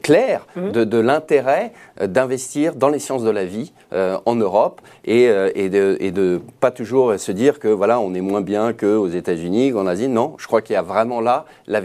clair 0.02 0.46
mhm. 0.56 0.72
de, 0.72 0.98
l'intérêt 0.98 1.72
euh, 2.02 2.08
d'investir 2.08 2.76
dans 2.76 2.90
les 2.90 3.00
sciences 3.00 3.24
de 3.24 3.30
la 3.30 3.46
vie 3.46 3.72
euh, 3.94 4.18
en 4.26 4.36
Europe 4.36 4.82
et, 5.06 5.30
euh, 5.30 5.52
et, 5.56 5.70
de, 5.70 5.98
et, 6.00 6.12
de, 6.12 6.42
pas 6.60 6.72
toujours 6.72 7.18
se 7.18 7.32
dire 7.32 7.60
que 7.60 7.68
voilà 7.68 8.00
on 8.00 8.14
est 8.14 8.22
moins 8.22 8.42
bien 8.42 8.74
qu'aux 8.74 9.08
États-Unis, 9.08 9.72
qu'en 9.72 9.88
Asie. 9.88 10.08
Non, 10.08 10.36
je 10.38 10.48
crois 10.48 10.62
qu'il 10.62 10.74
y 10.74 10.78
a 10.78 10.82
vraiment 10.82 11.22
là 11.22 11.46
la, 11.68 11.82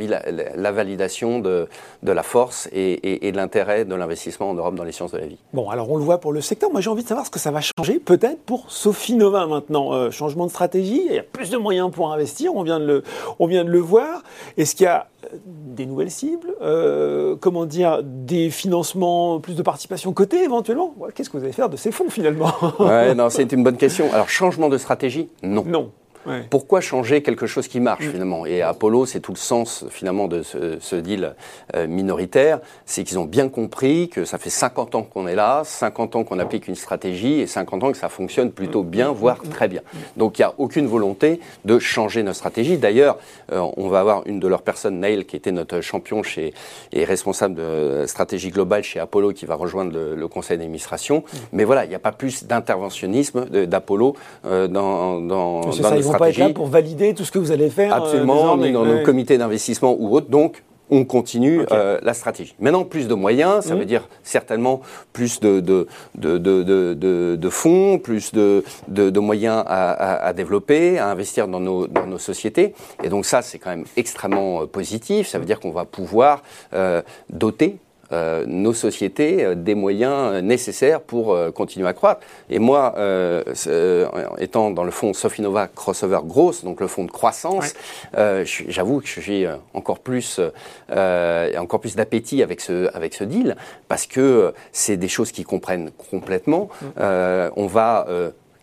la, 0.56 0.72
validation 0.72 1.38
de, 1.38 1.68
de, 2.02 2.12
la 2.12 2.22
force 2.22 2.68
et, 2.72 3.26
et 3.26 3.32
de 3.32 3.36
l'intérêt 3.36 3.84
de 3.84 3.94
l'investissement 3.94 4.50
en 4.50 4.54
Europe 4.54 4.74
dans 4.74 4.84
les 4.84 4.92
sciences 4.92 5.12
de 5.12 5.18
la 5.18 5.26
vie. 5.26 5.38
Bon, 5.52 5.68
alors 5.70 5.90
on 5.90 5.96
le 5.96 6.04
voit 6.04 6.18
pour 6.18 6.32
le 6.32 6.40
secteur. 6.40 6.70
Moi 6.70 6.80
j'ai 6.80 6.90
envie 6.90 7.02
de 7.02 7.08
savoir 7.08 7.26
ce 7.26 7.30
que 7.30 7.38
ça 7.38 7.50
va 7.50 7.60
changer 7.60 7.98
peut-être 7.98 8.40
pour 8.40 8.70
Sophie 8.70 9.14
Nova 9.14 9.46
maintenant. 9.46 10.10
changement 10.10 10.46
de 10.46 10.50
stratégie, 10.50 11.02
il 11.06 11.14
y 11.14 11.18
a 11.18 11.22
plus 11.22 11.50
de 11.50 11.56
moyens 11.56 11.90
pour 11.90 12.12
investir, 12.12 12.54
on 12.54 12.62
vient 12.62 12.80
de 12.80 12.86
le, 12.86 13.02
on 13.38 13.46
vient 13.46 13.64
de 13.64 13.70
le 13.70 13.80
voir. 13.80 14.22
Est-ce 14.56 14.74
qu'il 14.74 14.84
y 14.84 14.88
a 14.88 15.06
des 15.44 15.86
nouvelles 15.86 16.10
cibles, 16.10 16.54
euh, 16.62 17.36
comment 17.40 17.66
dire, 17.66 18.02
des 18.02 18.50
financements, 18.50 19.40
plus 19.40 19.54
de 19.54 19.62
participation 19.62 20.12
cotée 20.12 20.42
éventuellement. 20.42 20.94
Qu'est-ce 21.14 21.30
que 21.30 21.36
vous 21.36 21.44
allez 21.44 21.52
faire 21.52 21.68
de 21.68 21.76
ces 21.76 21.92
fonds 21.92 22.10
finalement? 22.10 22.52
Ouais, 22.78 23.14
non, 23.14 23.30
c'est 23.30 23.52
une 23.52 23.62
bonne 23.62 23.76
question. 23.76 24.06
Alors 24.12 24.28
changement 24.28 24.68
de 24.68 24.78
stratégie, 24.78 25.28
non. 25.42 25.64
Non. 25.64 25.90
Pourquoi 26.50 26.80
changer 26.80 27.22
quelque 27.22 27.46
chose 27.46 27.68
qui 27.68 27.80
marche 27.80 28.06
mm. 28.06 28.10
finalement? 28.10 28.46
Et 28.46 28.62
Apollo, 28.62 29.06
c'est 29.06 29.20
tout 29.20 29.32
le 29.32 29.38
sens 29.38 29.84
finalement 29.90 30.28
de 30.28 30.42
ce, 30.42 30.96
deal 30.96 31.34
euh, 31.74 31.86
minoritaire, 31.86 32.60
c'est 32.84 33.04
qu'ils 33.04 33.18
ont 33.18 33.24
bien 33.24 33.48
compris 33.48 34.08
que 34.08 34.24
ça 34.24 34.38
fait 34.38 34.50
50 34.50 34.94
ans 34.94 35.02
qu'on 35.02 35.26
est 35.26 35.34
là, 35.34 35.62
50 35.64 36.16
ans 36.16 36.24
qu'on 36.24 36.38
applique 36.38 36.68
une 36.68 36.74
stratégie 36.74 37.40
et 37.40 37.46
50 37.46 37.84
ans 37.84 37.92
que 37.92 37.98
ça 37.98 38.08
fonctionne 38.08 38.50
plutôt 38.50 38.82
bien, 38.82 39.12
mm. 39.12 39.14
voire 39.14 39.38
très 39.50 39.68
bien. 39.68 39.80
Donc 40.16 40.38
il 40.38 40.42
n'y 40.42 40.46
a 40.46 40.54
aucune 40.58 40.86
volonté 40.86 41.40
de 41.64 41.78
changer 41.78 42.22
notre 42.22 42.36
stratégie. 42.36 42.76
D'ailleurs, 42.76 43.18
euh, 43.52 43.66
on 43.76 43.88
va 43.88 44.00
avoir 44.00 44.26
une 44.26 44.40
de 44.40 44.48
leurs 44.48 44.62
personnes, 44.62 45.00
Neil, 45.00 45.24
qui 45.24 45.36
était 45.36 45.52
notre 45.52 45.80
champion 45.80 46.22
chez, 46.22 46.52
et 46.92 47.04
responsable 47.04 47.54
de 47.54 48.04
stratégie 48.06 48.50
globale 48.50 48.82
chez 48.82 49.00
Apollo, 49.00 49.32
qui 49.32 49.46
va 49.46 49.54
rejoindre 49.54 49.92
le, 49.92 50.28
conseil 50.28 50.58
d'administration. 50.58 51.18
Mm. 51.18 51.36
Mais 51.52 51.64
voilà, 51.64 51.84
il 51.84 51.88
n'y 51.88 51.94
a 51.94 52.00
pas 52.00 52.12
plus 52.12 52.44
d'interventionnisme 52.44 53.46
d'Apollo 53.46 54.16
euh, 54.44 54.68
dans, 54.68 55.20
dans, 55.20 55.60
dans 55.60 56.09
vont 56.12 56.18
pas 56.18 56.30
être 56.30 56.38
là 56.38 56.50
pour 56.50 56.66
valider 56.66 57.14
tout 57.14 57.24
ce 57.24 57.32
que 57.32 57.38
vous 57.38 57.52
allez 57.52 57.70
faire. 57.70 57.92
Euh, 57.92 57.98
Absolument, 57.98 58.58
euh, 58.58 58.72
dans 58.72 58.84
nos 58.84 59.02
comités 59.02 59.38
d'investissement 59.38 59.96
ou 59.98 60.14
autres. 60.14 60.28
Donc, 60.28 60.62
on 60.90 61.04
continue 61.04 61.64
euh, 61.70 61.98
la 62.02 62.14
stratégie. 62.14 62.54
Maintenant, 62.58 62.84
plus 62.84 63.08
de 63.08 63.14
moyens, 63.14 63.64
ça 63.64 63.74
mmh. 63.74 63.78
veut 63.78 63.84
dire 63.84 64.08
certainement 64.22 64.80
plus 65.12 65.40
de, 65.40 65.60
de, 65.60 65.86
de, 66.16 67.36
de 67.36 67.48
fonds, 67.48 67.98
plus 67.98 68.32
de, 68.32 68.62
moyens 69.20 69.62
à, 69.66 70.26
à, 70.26 70.32
développer, 70.32 70.98
à 70.98 71.08
investir 71.08 71.48
dans 71.48 71.60
nos, 71.60 71.86
dans 71.86 72.06
nos 72.06 72.18
sociétés. 72.18 72.74
Et 73.02 73.08
donc 73.08 73.24
ça, 73.24 73.42
c'est 73.42 73.58
quand 73.58 73.70
même 73.70 73.84
extrêmement 73.96 74.66
positif. 74.66 75.28
Ça 75.28 75.38
veut 75.38 75.44
dire 75.44 75.60
qu'on 75.60 75.70
va 75.70 75.84
pouvoir 75.84 76.42
euh, 76.74 77.02
doter 77.30 77.76
euh, 78.12 78.44
nos 78.46 78.72
sociétés 78.72 79.44
euh, 79.44 79.54
des 79.54 79.74
moyens 79.74 80.32
euh, 80.34 80.40
nécessaires 80.40 81.00
pour 81.00 81.36
continuer 81.54 81.86
à 81.86 81.92
croître. 81.92 82.20
Et 82.48 82.58
moi, 82.58 82.94
étant 84.38 84.70
dans 84.70 84.84
le 84.84 84.90
fonds 84.90 85.12
Sofinova 85.12 85.68
Crossover 85.68 86.20
Growth, 86.24 86.64
donc 86.64 86.80
le 86.80 86.86
fonds 86.86 87.04
de 87.04 87.10
croissance, 87.10 87.74
j'avoue 88.44 89.00
que 89.00 89.06
j'ai 89.06 89.50
encore 89.74 89.98
plus, 90.00 90.40
encore 91.58 91.80
plus 91.80 91.96
d'appétit 91.96 92.42
avec 92.42 92.60
ce, 92.60 92.94
avec 92.94 93.14
ce 93.14 93.24
deal 93.24 93.56
parce 93.88 94.06
que 94.06 94.52
c'est 94.72 94.96
des 94.96 95.08
choses 95.08 95.32
qu'ils 95.32 95.46
comprennent 95.46 95.90
complètement. 96.10 96.68
Mm. 96.82 97.02
on 97.56 97.66
va 97.66 98.06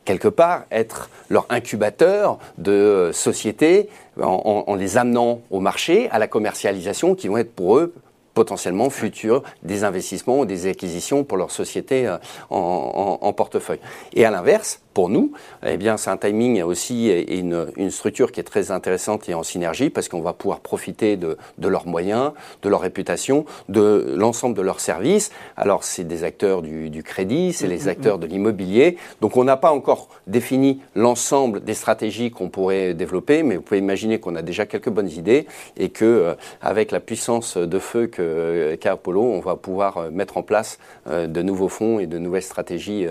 quelque 0.06 0.30
part 0.30 0.64
être 0.72 1.10
leur 1.30 1.46
incubateur 1.50 2.40
de 2.58 3.12
sociétés 3.14 3.90
en, 4.22 4.76
les 4.76 4.98
amenant 4.98 5.42
au 5.52 5.60
marché, 5.60 6.10
à 6.12 6.20
la 6.20 6.28
commercialisation, 6.28 7.16
qui 7.16 7.28
vont 7.28 7.38
être 7.38 7.54
pour 7.54 7.78
eux 7.78 7.94
potentiellement 8.38 8.92
futurs 8.92 9.42
des 9.64 9.84
investissements 9.84 10.38
ou 10.42 10.46
des 10.46 10.68
acquisitions 10.68 11.24
pour 11.24 11.38
leur 11.38 11.50
société 11.50 12.08
en 12.52 13.34
portefeuille. 13.34 13.80
Et 14.14 14.26
à 14.26 14.30
l'inverse, 14.30 14.80
pour 14.98 15.10
nous, 15.10 15.32
eh 15.64 15.78
bien, 15.78 15.96
c'est 15.96 16.10
un 16.10 16.18
timing 16.18 16.64
aussi 16.64 17.10
et 17.10 17.38
une, 17.38 17.68
une, 17.76 17.92
structure 17.92 18.32
qui 18.32 18.40
est 18.40 18.44
très 18.44 18.72
intéressante 18.72 19.30
et 19.30 19.36
en 19.36 19.44
synergie 19.44 19.92
parce 19.92 20.10
qu'on 20.10 20.22
va 20.22 20.34
pouvoir 20.34 20.60
profiter 20.60 21.18
de, 21.18 21.38
de, 21.60 21.68
leurs 21.68 21.86
moyens, 21.86 22.32
de 22.64 22.70
leur 22.70 22.82
réputation, 22.82 23.46
de 23.70 24.16
l'ensemble 24.18 24.58
de 24.58 24.64
leurs 24.64 24.80
services. 24.80 25.30
Alors, 25.56 25.84
c'est 25.84 26.04
des 26.04 26.24
acteurs 26.24 26.64
du, 26.64 26.90
du 26.90 27.04
crédit, 27.04 27.54
c'est 27.54 27.68
les 27.68 27.82
mm-hmm. 27.82 27.90
acteurs 27.90 28.18
de 28.18 28.26
l'immobilier. 28.26 28.98
Donc, 29.22 29.38
on 29.38 29.44
n'a 29.44 29.56
pas 29.56 29.70
encore 29.70 30.08
défini 30.26 30.82
l'ensemble 30.96 31.64
des 31.64 31.76
stratégies 31.76 32.32
qu'on 32.32 32.50
pourrait 32.50 32.96
développer, 32.96 33.44
mais 33.44 33.58
vous 33.58 33.62
pouvez 33.62 33.78
imaginer 33.78 34.20
qu'on 34.20 34.36
a 34.36 34.42
déjà 34.42 34.66
quelques 34.66 34.90
bonnes 34.90 35.12
idées 35.12 35.46
et 35.78 35.90
que, 35.90 36.06
euh, 36.06 36.34
avec 36.60 36.90
la 36.90 37.02
puissance 37.02 37.56
de 37.56 37.78
feu 37.78 38.08
qu'a 38.08 38.94
Apollo, 38.94 39.22
on 39.22 39.42
va 39.42 39.58
pouvoir 39.58 39.98
euh, 39.98 40.10
mettre 40.10 40.38
en 40.38 40.42
place 40.42 40.80
euh, 41.06 41.28
de 41.28 41.44
nouveaux 41.44 41.70
fonds 41.70 42.00
et 42.00 42.08
de 42.08 42.18
nouvelles 42.18 42.42
stratégies 42.42 43.06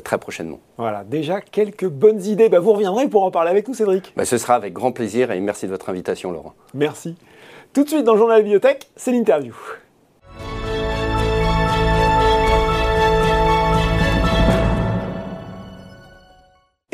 très 0.00 0.18
prochainement. 0.18 0.60
Voilà, 0.78 1.04
déjà 1.04 1.40
quelques 1.40 1.86
bonnes 1.88 2.22
idées. 2.22 2.48
Bah, 2.48 2.60
vous 2.60 2.72
reviendrez 2.72 3.08
pour 3.08 3.24
en 3.24 3.30
parler 3.30 3.50
avec 3.50 3.68
nous, 3.68 3.74
Cédric. 3.74 4.12
Bah, 4.16 4.24
ce 4.24 4.38
sera 4.38 4.54
avec 4.54 4.72
grand 4.72 4.92
plaisir 4.92 5.30
et 5.30 5.40
merci 5.40 5.66
de 5.66 5.70
votre 5.70 5.90
invitation, 5.90 6.32
Laurent. 6.32 6.54
Merci. 6.74 7.16
Tout 7.72 7.84
de 7.84 7.88
suite 7.88 8.04
dans 8.04 8.12
le 8.12 8.18
journal 8.18 8.42
Bibliothèque, 8.42 8.88
c'est 8.96 9.12
l'interview. 9.12 9.54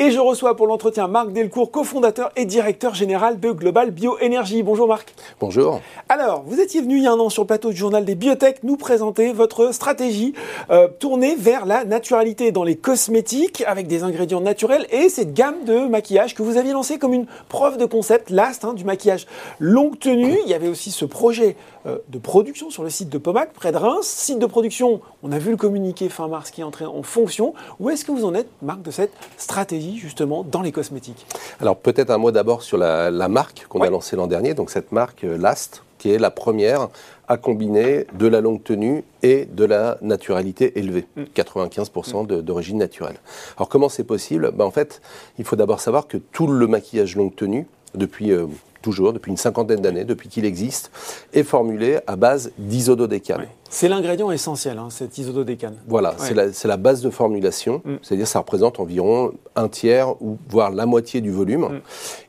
Et 0.03 0.09
je 0.09 0.19
reçois 0.19 0.55
pour 0.55 0.65
l'entretien 0.65 1.07
Marc 1.07 1.31
Delcourt, 1.31 1.69
cofondateur 1.69 2.31
et 2.35 2.45
directeur 2.45 2.95
général 2.95 3.39
de 3.39 3.51
Global 3.51 3.91
Bioénergie. 3.91 4.63
Bonjour 4.63 4.87
Marc. 4.87 5.13
Bonjour. 5.39 5.79
Alors, 6.09 6.41
vous 6.47 6.59
étiez 6.59 6.81
venu 6.81 6.97
il 6.97 7.03
y 7.03 7.07
a 7.07 7.11
un 7.11 7.19
an 7.19 7.29
sur 7.29 7.43
le 7.43 7.47
plateau 7.47 7.69
du 7.69 7.75
journal 7.75 8.03
des 8.03 8.15
biotech 8.15 8.63
nous 8.63 8.77
présenter 8.77 9.31
votre 9.31 9.71
stratégie 9.71 10.33
euh, 10.71 10.87
tournée 10.87 11.35
vers 11.35 11.67
la 11.67 11.85
naturalité 11.85 12.51
dans 12.51 12.63
les 12.63 12.75
cosmétiques 12.75 13.63
avec 13.67 13.85
des 13.85 14.01
ingrédients 14.01 14.41
naturels 14.41 14.87
et 14.89 15.07
cette 15.07 15.35
gamme 15.35 15.65
de 15.65 15.85
maquillage 15.85 16.33
que 16.33 16.41
vous 16.41 16.57
aviez 16.57 16.71
lancé 16.71 16.97
comme 16.97 17.13
une 17.13 17.27
preuve 17.47 17.77
de 17.77 17.85
concept, 17.85 18.31
last, 18.31 18.65
hein, 18.65 18.73
du 18.73 18.85
maquillage 18.85 19.27
longue 19.59 19.99
tenue. 19.99 20.35
Il 20.45 20.49
y 20.49 20.55
avait 20.55 20.67
aussi 20.67 20.89
ce 20.89 21.05
projet 21.05 21.55
euh, 21.85 21.99
de 22.09 22.17
production 22.17 22.71
sur 22.71 22.81
le 22.81 22.89
site 22.89 23.09
de 23.09 23.19
Pomac, 23.19 23.53
près 23.53 23.71
de 23.71 23.77
Reims. 23.77 24.07
Site 24.07 24.39
de 24.39 24.47
production, 24.47 24.99
on 25.21 25.31
a 25.31 25.37
vu 25.37 25.51
le 25.51 25.57
communiqué 25.57 26.09
fin 26.09 26.27
mars 26.27 26.49
qui 26.49 26.61
est 26.61 26.63
entré 26.63 26.85
en 26.85 27.03
fonction. 27.03 27.53
Où 27.79 27.91
est-ce 27.91 28.03
que 28.03 28.11
vous 28.11 28.25
en 28.25 28.33
êtes, 28.33 28.49
Marc, 28.63 28.81
de 28.81 28.89
cette 28.89 29.13
stratégie 29.37 29.90
justement 29.97 30.43
dans 30.43 30.61
les 30.61 30.71
cosmétiques. 30.71 31.25
Alors 31.59 31.77
peut-être 31.77 32.09
un 32.09 32.17
mot 32.17 32.31
d'abord 32.31 32.63
sur 32.63 32.77
la, 32.77 33.11
marque 33.27 33.65
qu'on 33.67 33.81
a 33.81 33.89
lancée 33.89 34.15
l'an 34.15 34.27
dernier, 34.27 34.53
donc 34.53 34.69
cette 34.69 34.91
marque 34.91 35.23
euh, 35.23 35.37
Last, 35.37 35.83
qui 35.97 36.11
est 36.11 36.17
la 36.17 36.31
première 36.31 36.89
à 37.27 37.37
combiner 37.37 38.07
de 38.13 38.27
la 38.27 38.41
longue 38.41 38.63
tenue 38.63 39.03
et 39.23 39.45
de 39.45 39.63
la 39.63 39.97
naturalité 40.01 40.79
élevée, 40.79 41.07
95% 41.35 42.23
mm. 42.23 42.41
d'origine 42.41 42.77
naturelle. 42.77 43.17
Alors 43.57 43.69
comment 43.69 43.87
c'est 43.87 44.03
possible? 44.03 44.51
Ben, 44.51 44.65
En 44.65 44.71
fait, 44.71 45.01
il 45.37 45.45
faut 45.45 45.55
d'abord 45.55 45.79
savoir 45.79 46.07
que 46.07 46.17
tout 46.17 46.47
le 46.47 46.67
maquillage 46.67 47.15
longue 47.15 47.35
tenue, 47.35 47.67
depuis 47.93 48.31
euh, 48.31 48.47
toujours, 48.81 49.13
depuis 49.13 49.31
une 49.31 49.37
cinquantaine 49.37 49.81
d'années, 49.81 50.03
depuis 50.03 50.29
qu'il 50.29 50.45
existe, 50.45 50.91
est 51.33 51.43
formulé 51.43 51.99
à 52.07 52.15
base 52.15 52.51
d'isododécane. 52.57 53.45
C'est 53.69 53.87
l'ingrédient 53.87 54.31
essentiel, 54.31 54.77
hein, 54.77 54.89
cet 54.89 55.17
isododécane. 55.17 55.75
Voilà, 55.87 56.15
c'est 56.17 56.67
la, 56.67 56.77
base 56.77 57.01
de 57.01 57.09
formulation, 57.09 57.81
mm. 57.85 57.95
c'est-à-dire 58.01 58.27
ça 58.27 58.39
représente 58.39 58.79
environ 58.79 59.31
un 59.55 59.69
tiers 59.69 60.21
ou 60.21 60.37
voire 60.49 60.71
la 60.71 60.85
moitié 60.85 61.21
du 61.21 61.31
volume, 61.31 61.61
mm. 61.61 61.81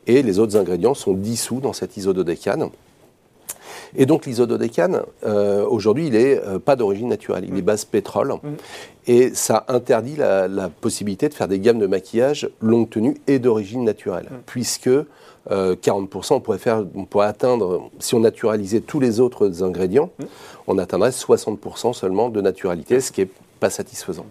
et 0.06 0.22
les 0.22 0.38
autres 0.38 0.56
ingrédients 0.56 0.94
sont 0.94 1.14
dissous 1.14 1.60
dans 1.60 1.72
cet 1.72 1.96
isododécane. 1.96 2.70
Et 3.94 4.06
donc 4.06 4.24
l'isododécane, 4.24 5.02
euh, 5.26 5.66
aujourd'hui, 5.66 6.06
il 6.06 6.12
n'est 6.12 6.38
euh, 6.38 6.58
pas 6.58 6.76
d'origine 6.76 7.08
naturelle, 7.08 7.44
il 7.46 7.56
est 7.56 7.62
mm. 7.62 7.64
base 7.64 7.84
pétrole. 7.84 8.34
Et 9.06 9.34
ça 9.34 9.64
interdit 9.68 10.16
la, 10.16 10.48
la, 10.48 10.68
possibilité 10.68 11.28
de 11.28 11.34
faire 11.34 11.48
des 11.48 11.58
gammes 11.58 11.78
de 11.78 11.86
maquillage 11.86 12.48
longue 12.60 12.88
tenue 12.88 13.16
et 13.26 13.38
d'origine 13.38 13.84
naturelle, 13.84 14.28
puisque 14.46 14.90
40%, 15.50 15.52
euh, 15.52 16.36
on 16.36 16.40
pourrait, 16.40 16.58
faire, 16.58 16.84
on 16.94 17.04
pourrait 17.04 17.26
atteindre, 17.26 17.90
si 17.98 18.14
on 18.14 18.20
naturalisait 18.20 18.80
tous 18.80 19.00
les 19.00 19.20
autres 19.20 19.62
ingrédients, 19.62 20.10
on 20.66 20.78
atteindrait 20.78 21.10
60% 21.10 21.92
seulement 21.92 22.28
de 22.28 22.40
naturalité, 22.40 23.00
ce 23.00 23.12
qui 23.12 23.22
n'est 23.22 23.30
pas 23.60 23.70
satisfaisant. 23.70 24.26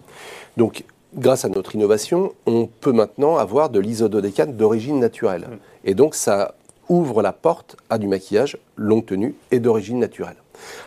Donc, 0.56 0.84
grâce 1.14 1.44
à 1.44 1.48
notre 1.48 1.74
innovation, 1.74 2.32
on 2.46 2.66
peut 2.66 2.92
maintenant 2.92 3.36
avoir 3.36 3.70
de 3.70 3.78
l'isododécane 3.78 4.56
d'origine 4.56 4.98
naturelle. 4.98 5.48
Et 5.84 5.94
donc, 5.94 6.14
ça 6.14 6.54
ouvre 6.88 7.22
la 7.22 7.32
porte 7.32 7.76
à 7.90 7.98
du 7.98 8.06
maquillage 8.06 8.58
longue 8.76 9.06
tenue 9.06 9.34
et 9.50 9.60
d'origine 9.60 9.98
naturelle. 9.98 10.36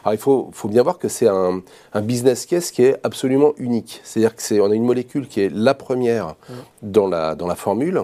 Alors 0.04 0.14
il 0.14 0.20
faut, 0.20 0.50
faut, 0.54 0.68
bien 0.68 0.84
voir 0.84 0.98
que 0.98 1.08
c'est 1.08 1.28
un, 1.28 1.62
business 2.02 2.46
case 2.46 2.72
qui 2.72 2.84
est 2.84 2.98
absolument 3.04 3.54
unique. 3.58 4.02
C'est-à-dire 4.04 4.36
qu'on 4.36 4.72
a 4.72 4.76
une 4.76 4.86
molécule 4.86 5.28
qui 5.28 5.42
est 5.42 5.50
la 5.50 5.74
première 5.74 6.36
dans 6.82 7.08
la, 7.08 7.36
dans 7.36 7.48
la 7.48 7.56
formule 7.56 8.04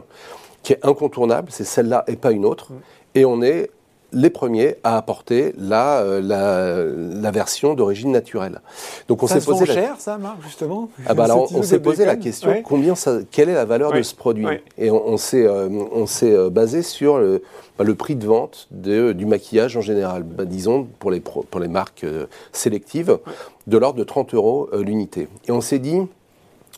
qui 0.64 0.74
est 0.74 0.86
incontournable, 0.86 1.50
c'est 1.52 1.64
celle-là 1.64 2.04
et 2.08 2.16
pas 2.16 2.32
une 2.32 2.46
autre. 2.46 2.72
Mm. 2.72 2.76
Et 3.16 3.26
on 3.26 3.42
est 3.42 3.70
les 4.14 4.30
premiers 4.30 4.76
à 4.84 4.98
apporter 4.98 5.54
la, 5.58 6.00
euh, 6.00 6.22
la, 6.22 7.22
la 7.22 7.32
version 7.32 7.74
d'origine 7.74 8.12
naturelle. 8.12 8.62
Donc 9.08 9.24
on 9.24 9.28
s'est 9.28 9.42
posé 9.42 9.66
la... 9.66 9.74
cher, 9.74 9.96
ça, 10.00 10.18
Marc, 10.18 10.42
justement? 10.44 10.90
Ah 11.06 11.14
bah 11.14 11.26
alors, 11.26 11.50
on 11.56 11.64
s'est 11.64 11.80
posé 11.80 12.06
la 12.06 12.16
question 12.16 12.62
combien 12.64 12.96
ça, 12.96 13.20
quelle 13.32 13.50
est 13.50 13.54
la 13.54 13.66
valeur 13.66 13.94
de 13.94 14.02
ce 14.02 14.16
produit? 14.16 14.46
Et 14.78 14.92
on, 14.92 15.18
s'est 15.18 15.46
euh, 15.46 15.70
on 15.70 16.06
s'est 16.06 16.34
euh, 16.34 16.50
basé 16.50 16.82
sur 16.82 17.20
le, 17.20 17.42
bah, 17.78 17.84
le, 17.84 17.96
prix 17.96 18.16
de 18.16 18.26
vente 18.26 18.68
de, 18.72 19.14
du 19.14 19.26
maquillage 19.26 19.78
en 19.78 19.82
général. 19.82 20.24
Bah, 20.24 20.46
disons 20.46 20.88
pour 21.00 21.12
les 21.12 21.22
pour 21.22 21.60
les 21.60 21.68
marques 21.68 22.06
sélectives 22.52 23.18
de 23.68 23.78
l'ordre 23.78 24.00
de 24.00 24.04
30 24.04 24.34
euros 24.34 24.70
l'unité. 24.74 25.28
Et 25.48 25.52
on 25.52 25.62
s'est 25.62 25.80
dit 25.80 26.00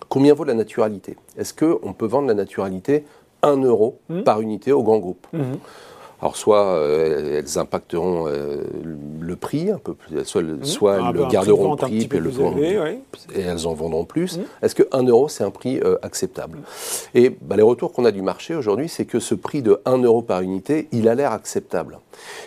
combien 0.09 0.33
vaut 0.33 0.43
la 0.43 0.53
naturalité? 0.53 1.17
Est-ce 1.37 1.53
que 1.53 1.79
on 1.81 1.93
peut 1.93 2.05
vendre 2.05 2.27
la 2.27 2.33
naturalité 2.33 3.05
1 3.43 3.57
euro 3.57 3.99
mmh. 4.09 4.21
par 4.21 4.41
unité 4.41 4.71
au 4.71 4.83
grand 4.83 4.97
groupe. 4.97 5.27
Mmh. 5.33 5.53
Alors 6.23 6.37
soit 6.37 6.67
euh, 6.67 7.39
elles 7.39 7.59
impacteront 7.59 8.27
euh, 8.29 8.63
le 9.19 9.35
prix 9.35 9.69
un 9.71 9.77
peu 9.77 9.93
plus, 9.93 10.23
soit, 10.23 10.41
mmh. 10.41 10.63
soit 10.63 10.95
elles 10.95 11.15
le 11.15 11.25
garderont 11.25 11.71
le 11.71 11.75
prix 11.75 12.07
et, 12.09 12.17
le 12.17 12.31
et 13.35 13.41
elles 13.41 13.67
en 13.67 13.73
vendront 13.73 14.05
plus. 14.05 14.39
Est-ce 14.61 14.73
que 14.73 14.83
1 14.93 15.03
euro 15.03 15.27
c'est 15.27 15.43
un 15.43 15.49
prix 15.49 15.81
euh, 15.83 15.97
acceptable? 16.01 16.59
Et 17.13 17.29
bah, 17.41 17.57
les 17.57 17.61
retours 17.61 17.91
qu'on 17.91 18.05
a 18.05 18.11
du 18.11 18.21
marché 18.21 18.55
aujourd'hui, 18.55 18.87
c'est 18.87 19.03
que 19.03 19.19
ce 19.19 19.35
prix 19.35 19.61
de 19.61 19.81
1 19.83 19.97
euro 20.03 20.21
par 20.21 20.39
unité, 20.39 20.87
il 20.93 21.09
a 21.09 21.15
l'air 21.15 21.33
acceptable. 21.33 21.99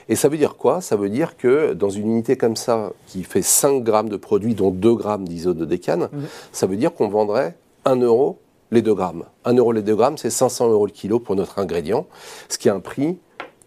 Et 0.08 0.16
ça 0.16 0.30
veut 0.30 0.38
dire 0.38 0.56
quoi? 0.56 0.80
Ça 0.80 0.96
veut 0.96 1.10
dire 1.10 1.36
que 1.36 1.74
dans 1.74 1.90
une 1.90 2.10
unité 2.10 2.38
comme 2.38 2.56
ça, 2.56 2.92
qui 3.06 3.24
fait 3.24 3.42
5 3.42 3.82
grammes 3.82 4.08
de 4.08 4.16
produit, 4.16 4.54
dont 4.54 4.70
2 4.70 4.94
grammes 4.94 5.28
d'isododécane, 5.28 6.08
ça 6.50 6.66
veut 6.66 6.76
dire 6.76 6.94
qu'on 6.94 7.08
vendrait 7.08 7.54
1 7.84 7.96
euro 7.96 8.38
les 8.70 8.82
2 8.82 8.94
grammes. 8.94 9.24
1 9.44 9.54
euro 9.54 9.72
les 9.72 9.82
2 9.82 9.94
grammes, 9.94 10.18
c'est 10.18 10.30
500 10.30 10.70
euros 10.70 10.86
le 10.86 10.92
kilo 10.92 11.18
pour 11.18 11.36
notre 11.36 11.58
ingrédient, 11.58 12.06
ce 12.48 12.58
qui 12.58 12.68
est 12.68 12.72
un 12.72 12.80
prix 12.80 13.18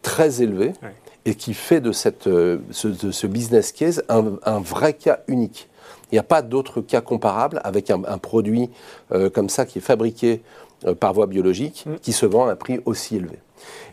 très 0.01 0.41
élevé 0.41 0.74
et 1.25 1.36
qui 1.36 1.53
fait 1.53 1.82
de, 1.82 1.91
cette, 1.91 2.27
euh, 2.27 2.60
ce, 2.72 3.27
business 3.27 3.72
case 3.72 4.03
un, 4.10 4.60
vrai 4.60 4.94
cas 4.94 5.20
unique. 5.27 5.70
Il 6.12 6.15
n'y 6.15 6.20
a 6.20 6.24
pas 6.24 6.41
d'autre 6.41 6.82
cas 6.82 7.01
comparable 7.01 7.62
avec 7.63 7.91
un, 7.91 8.00
produit 8.18 8.70
euh, 9.12 9.29
comme 9.29 9.50
ça 9.50 9.65
qui 9.65 9.79
est 9.79 9.82
fabriqué 9.82 10.41
euh, 10.86 10.96
par 10.96 11.13
voie 11.13 11.27
biologique, 11.27 11.86
mm. 11.86 11.96
qui 12.01 12.13
se 12.13 12.25
vend 12.25 12.48
à 12.48 12.51
un 12.51 12.56
prix 12.56 12.79
aussi 12.86 13.18
élevé. 13.18 13.39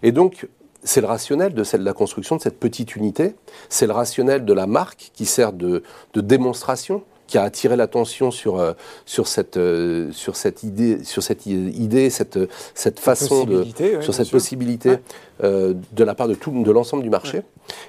Et 0.02 0.12
donc, 0.12 0.48
c'est 0.82 1.00
le 1.00 1.08
rationnel 1.08 1.52
de, 1.52 1.64
celle, 1.64 1.80
de 1.80 1.84
la 1.84 1.92
construction 1.92 2.36
de 2.36 2.40
cette 2.40 2.60
petite 2.60 2.94
unité, 2.94 3.34
c'est 3.68 3.86
le 3.86 3.92
rationnel 3.92 4.44
de 4.44 4.52
la 4.52 4.66
marque 4.66 5.10
qui 5.12 5.26
sert 5.26 5.52
de, 5.52 5.82
de 6.14 6.20
démonstration 6.20 7.02
qui 7.26 7.38
a 7.38 7.42
attiré 7.42 7.76
l'attention 7.76 8.30
sur, 8.30 8.59
euh, 8.59 8.73
sur, 9.04 9.26
cette, 9.26 9.56
euh, 9.56 10.11
sur 10.12 10.37
cette 10.37 10.62
idée, 10.62 11.04
sur 11.04 11.23
cette 11.23 11.47
idée, 11.47 12.11
cette, 12.11 12.38
cette 12.75 13.00
façon 13.00 13.45
de, 13.45 13.66
sur 14.00 14.14
cette 14.14 14.30
possibilité 14.30 14.97
euh, 15.42 15.75
de 15.92 16.04
la 16.04 16.14
part 16.14 16.28
de 16.28 16.35
tout, 16.35 16.50
de 16.50 16.71
l'ensemble 16.71 17.02
du 17.02 17.11
marché. 17.11 17.42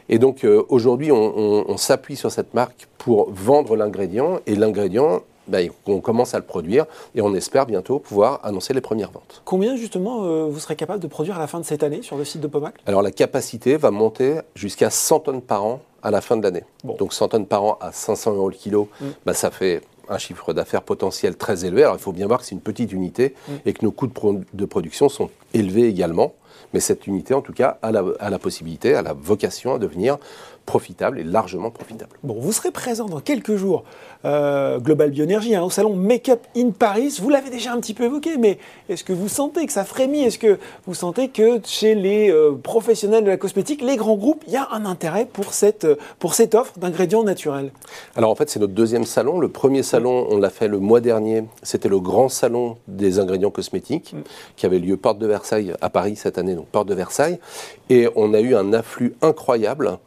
Et 0.09 0.17
donc 0.17 0.45
aujourd'hui, 0.69 1.11
on, 1.11 1.77
s'appuie 1.77 2.15
sur 2.15 2.31
cette 2.31 2.55
marque 2.55 2.87
pour 2.97 3.29
vendre 3.31 3.75
l'ingrédient 3.75 4.39
et 4.47 4.55
l'ingrédient. 4.55 5.21
Ben, 5.47 5.69
on 5.85 6.01
commence 6.01 6.33
à 6.33 6.39
le 6.39 6.43
produire 6.43 6.85
et 7.15 7.21
on 7.21 7.33
espère 7.33 7.65
bientôt 7.65 7.99
pouvoir 7.99 8.41
annoncer 8.43 8.73
les 8.73 8.81
premières 8.81 9.11
ventes. 9.11 9.41
Combien 9.45 9.77
justement 9.77 10.49
vous 10.49 10.59
serez 10.59 10.75
capable 10.75 10.99
de 10.99 11.07
produire 11.07 11.37
à 11.37 11.39
la 11.39 11.47
fin 11.47 11.59
de 11.59 11.65
cette 11.65 11.83
année 11.83 12.01
sur 12.01 12.17
le 12.17 12.25
site 12.25 12.41
de 12.41 12.47
Pomac? 12.47 12.73
Alors 12.85 13.01
la 13.01 13.11
capacité 13.11 13.77
va 13.77 13.91
monter 13.91 14.39
jusqu'à 14.55 14.89
100 14.89 15.19
tonnes 15.21 15.41
par 15.41 15.63
an 15.63 15.79
à 16.07 16.11
la 16.11 16.21
fin 16.21 16.37
de 16.37 16.43
l'année. 16.43 16.63
Donc 16.85 17.13
100 17.13 17.27
tonnes 17.27 17.45
par 17.45 17.63
an 17.65 17.77
à 17.81 17.91
500 17.91 18.33
euros 18.35 18.49
le 18.49 18.55
kilo, 18.55 18.87
mm. 19.01 19.05
bah, 19.25 19.33
ça 19.33 19.51
fait 19.51 19.81
un 20.07 20.17
chiffre 20.17 20.53
d'affaires 20.53 20.83
potentiel 20.83 21.35
très 21.35 21.65
élevé. 21.65 21.83
Alors 21.83 21.95
il 21.95 21.99
faut 21.99 22.13
bien 22.13 22.27
voir 22.27 22.39
que 22.39 22.45
c'est 22.45 22.55
une 22.55 22.61
petite 22.61 22.93
unité 22.93 23.35
mm. 23.47 23.51
et 23.65 23.73
que 23.73 23.83
nos 23.83 23.91
coûts 23.91 24.07
de, 24.53 24.65
production 24.65 25.09
sont 25.09 25.29
élevés 25.53 25.89
également. 25.89 26.33
Mais 26.73 26.79
cette 26.79 27.07
unité, 27.07 27.33
en 27.33 27.41
tout 27.41 27.51
cas, 27.51 27.77
a 27.81 27.91
la, 27.91 28.03
a 28.19 28.29
la, 28.29 28.39
possibilité, 28.39 28.95
a 28.95 29.01
la 29.01 29.13
vocation 29.13 29.75
à 29.75 29.79
devenir 29.79 30.17
profitable 30.67 31.17
et 31.17 31.23
largement 31.23 31.71
profitable. 31.71 32.11
Bon, 32.23 32.35
vous 32.37 32.51
serez 32.51 32.71
présent 32.71 33.05
dans 33.05 33.21
quelques 33.21 33.55
jours, 33.55 33.85
euh, 34.25 34.79
Global 34.79 35.09
Bioénergie, 35.11 35.55
hein, 35.55 35.63
au 35.63 35.69
salon 35.69 35.95
Make 35.95 36.27
Up 36.27 36.41
in 36.55 36.71
Paris. 36.71 37.17
Vous 37.21 37.29
l'avez 37.29 37.49
déjà 37.49 37.71
un 37.71 37.79
petit 37.79 37.93
peu 37.93 38.03
évoqué, 38.03 38.37
mais 38.37 38.59
est-ce 38.89 39.05
que 39.05 39.13
vous 39.13 39.29
sentez 39.29 39.65
que 39.65 39.71
ça 39.71 39.85
frémit? 39.85 40.23
Est-ce 40.23 40.37
que 40.37 40.59
vous 40.85 40.93
sentez 40.93 41.29
que 41.29 41.61
chez 41.63 41.95
les 41.95 42.29
euh, 42.29 42.51
professionnels 42.51 43.23
de 43.23 43.29
la 43.29 43.37
cosmétique, 43.37 43.81
les 43.81 43.95
grands 43.95 44.17
groupes, 44.17 44.43
il 44.45 44.53
y 44.53 44.57
a 44.57 44.67
un 44.71 44.85
intérêt 44.85 45.25
pour 45.25 45.53
cette, 45.53 45.87
pour 46.19 46.33
cette 46.33 46.53
offre 46.53 46.77
d'ingrédients 46.77 47.23
naturels? 47.23 47.71
Alors 48.17 48.29
en 48.29 48.35
fait, 48.35 48.49
c'est 48.49 48.59
notre 48.59 48.73
deuxième 48.73 49.05
salon. 49.05 49.39
Le 49.39 49.47
premier 49.47 49.83
salon, 49.83 50.27
on 50.29 50.37
l'a 50.37 50.49
fait 50.49 50.67
le 50.67 50.79
mois 50.79 50.99
dernier. 50.99 51.45
C'était 51.63 51.89
le 51.89 52.01
grand 52.01 52.27
salon 52.27 52.77
des 52.89 53.19
ingrédients 53.19 53.51
cosmétiques 53.51 54.13
mm. 54.13 54.23
qui 54.57 54.65
avait 54.65 54.79
lieu 54.79 54.97
porte 54.97 55.17
de 55.17 55.27
Versailles 55.27 55.73
à 55.79 55.89
Paris 55.89 56.17
cette 56.17 56.37
année, 56.37 56.55
donc 56.55 56.67
porte 56.67 56.89
de 56.89 56.93
Versailles. 56.93 57.39
Et 57.89 58.09
on 58.17 58.33
a 58.33 58.41
eu 58.41 58.53
un 58.53 58.73
afflux 58.73 59.15
incroyable. 59.21 59.97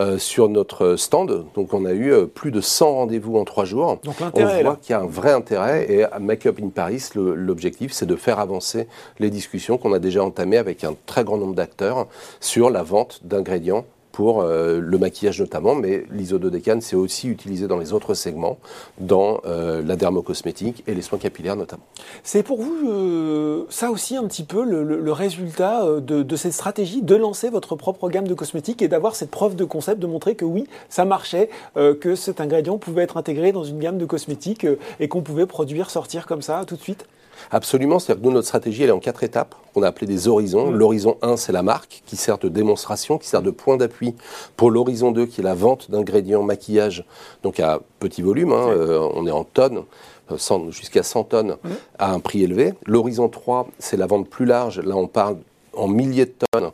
Euh, 0.00 0.18
sur 0.18 0.48
notre 0.48 0.96
stand. 0.96 1.44
Donc 1.54 1.72
on 1.72 1.84
a 1.84 1.92
eu 1.92 2.12
euh, 2.12 2.26
plus 2.26 2.50
de 2.50 2.60
100 2.60 2.94
rendez-vous 2.94 3.36
en 3.36 3.44
trois 3.44 3.64
jours. 3.64 4.00
Donc 4.02 4.16
on 4.34 4.44
voit 4.44 4.76
qu'il 4.76 4.90
y 4.90 4.92
a 4.92 5.00
un 5.00 5.06
vrai 5.06 5.30
intérêt 5.30 5.86
et 5.88 6.02
à 6.02 6.18
Make 6.18 6.46
Up 6.46 6.58
in 6.60 6.70
Paris, 6.70 7.10
l'objectif 7.14 7.92
c'est 7.92 8.04
de 8.04 8.16
faire 8.16 8.40
avancer 8.40 8.88
les 9.20 9.30
discussions 9.30 9.78
qu'on 9.78 9.92
a 9.92 10.00
déjà 10.00 10.24
entamées 10.24 10.56
avec 10.56 10.82
un 10.82 10.96
très 11.06 11.22
grand 11.22 11.36
nombre 11.36 11.54
d'acteurs 11.54 12.08
sur 12.40 12.70
la 12.70 12.82
vente 12.82 13.20
d'ingrédients 13.22 13.84
pour 14.14 14.42
euh, 14.42 14.78
le 14.80 14.96
maquillage 14.96 15.40
notamment, 15.40 15.74
mais 15.74 16.04
l'isododécane 16.12 16.80
c'est 16.80 16.94
aussi 16.94 17.26
utilisé 17.26 17.66
dans 17.66 17.78
les 17.78 17.92
autres 17.92 18.14
segments, 18.14 18.58
dans 18.98 19.40
euh, 19.44 19.82
la 19.84 19.96
dermocosmétique 19.96 20.84
et 20.86 20.94
les 20.94 21.02
soins 21.02 21.18
capillaires 21.18 21.56
notamment. 21.56 21.82
C'est 22.22 22.44
pour 22.44 22.62
vous 22.62 22.88
euh, 22.88 23.64
ça 23.70 23.90
aussi 23.90 24.16
un 24.16 24.24
petit 24.28 24.44
peu 24.44 24.62
le, 24.64 25.12
résultat 25.12 25.84
de, 26.00 26.36
cette 26.36 26.52
stratégie 26.52 27.02
de 27.02 27.16
lancer 27.16 27.50
votre 27.50 27.74
propre 27.74 28.08
gamme 28.08 28.28
de 28.28 28.34
cosmétiques 28.34 28.82
et 28.82 28.88
d'avoir 28.88 29.16
cette 29.16 29.32
preuve 29.32 29.56
de 29.56 29.64
concept, 29.64 30.00
de 30.00 30.06
montrer 30.06 30.36
que 30.36 30.44
oui, 30.44 30.68
ça 30.88 31.04
marchait, 31.04 31.50
que 31.74 32.14
cet 32.14 32.40
ingrédient 32.40 32.78
pouvait 32.78 33.02
être 33.02 33.16
intégré 33.16 33.50
dans 33.50 33.64
une 33.64 33.80
gamme 33.80 33.98
de 33.98 34.06
cosmétiques 34.06 34.66
et 35.00 35.08
qu'on 35.08 35.22
pouvait 35.22 35.46
produire, 35.46 35.90
sortir 35.90 36.26
comme 36.26 36.42
ça 36.42 36.64
tout 36.66 36.76
de 36.76 36.80
suite? 36.80 37.06
Absolument, 37.50 37.98
c'est-à-dire 37.98 38.22
que 38.22 38.26
nous, 38.26 38.32
notre 38.32 38.46
stratégie, 38.46 38.82
elle 38.82 38.88
est 38.88 38.92
en 38.92 39.00
quatre 39.00 39.22
étapes, 39.22 39.54
qu'on 39.72 39.82
a 39.82 39.88
appelées 39.88 40.06
des 40.06 40.28
horizons. 40.28 40.70
L'horizon 40.70 41.16
1, 41.22 41.36
c'est 41.36 41.52
la 41.52 41.62
marque, 41.62 42.02
qui 42.06 42.16
sert 42.16 42.38
de 42.38 42.48
démonstration, 42.48 43.18
qui 43.18 43.28
sert 43.28 43.42
de 43.42 43.50
point 43.50 43.76
d'appui 43.76 44.14
pour 44.56 44.70
l'horizon 44.70 45.10
2, 45.10 45.26
qui 45.26 45.40
est 45.40 45.44
la 45.44 45.54
vente 45.54 45.90
d'ingrédients 45.90 46.42
maquillage, 46.42 47.04
donc 47.42 47.60
à 47.60 47.80
petit 48.00 48.22
volume, 48.22 48.52
hein, 48.52 48.68
euh, 48.68 49.08
on 49.14 49.26
est 49.26 49.30
en 49.30 49.44
tonnes 49.44 49.84
euh, 50.30 50.70
jusqu'à 50.70 51.02
100 51.02 51.24
tonnes 51.24 51.56
à 51.98 52.12
un 52.12 52.20
prix 52.20 52.42
élevé. 52.42 52.74
L'horizon 52.86 53.28
3, 53.28 53.68
c'est 53.78 53.96
la 53.96 54.06
vente 54.06 54.28
plus 54.28 54.46
large. 54.46 54.80
Là, 54.80 54.96
on 54.96 55.06
parle 55.06 55.36
en 55.76 55.88
milliers 55.88 56.26
de 56.26 56.34
tonnes 56.52 56.70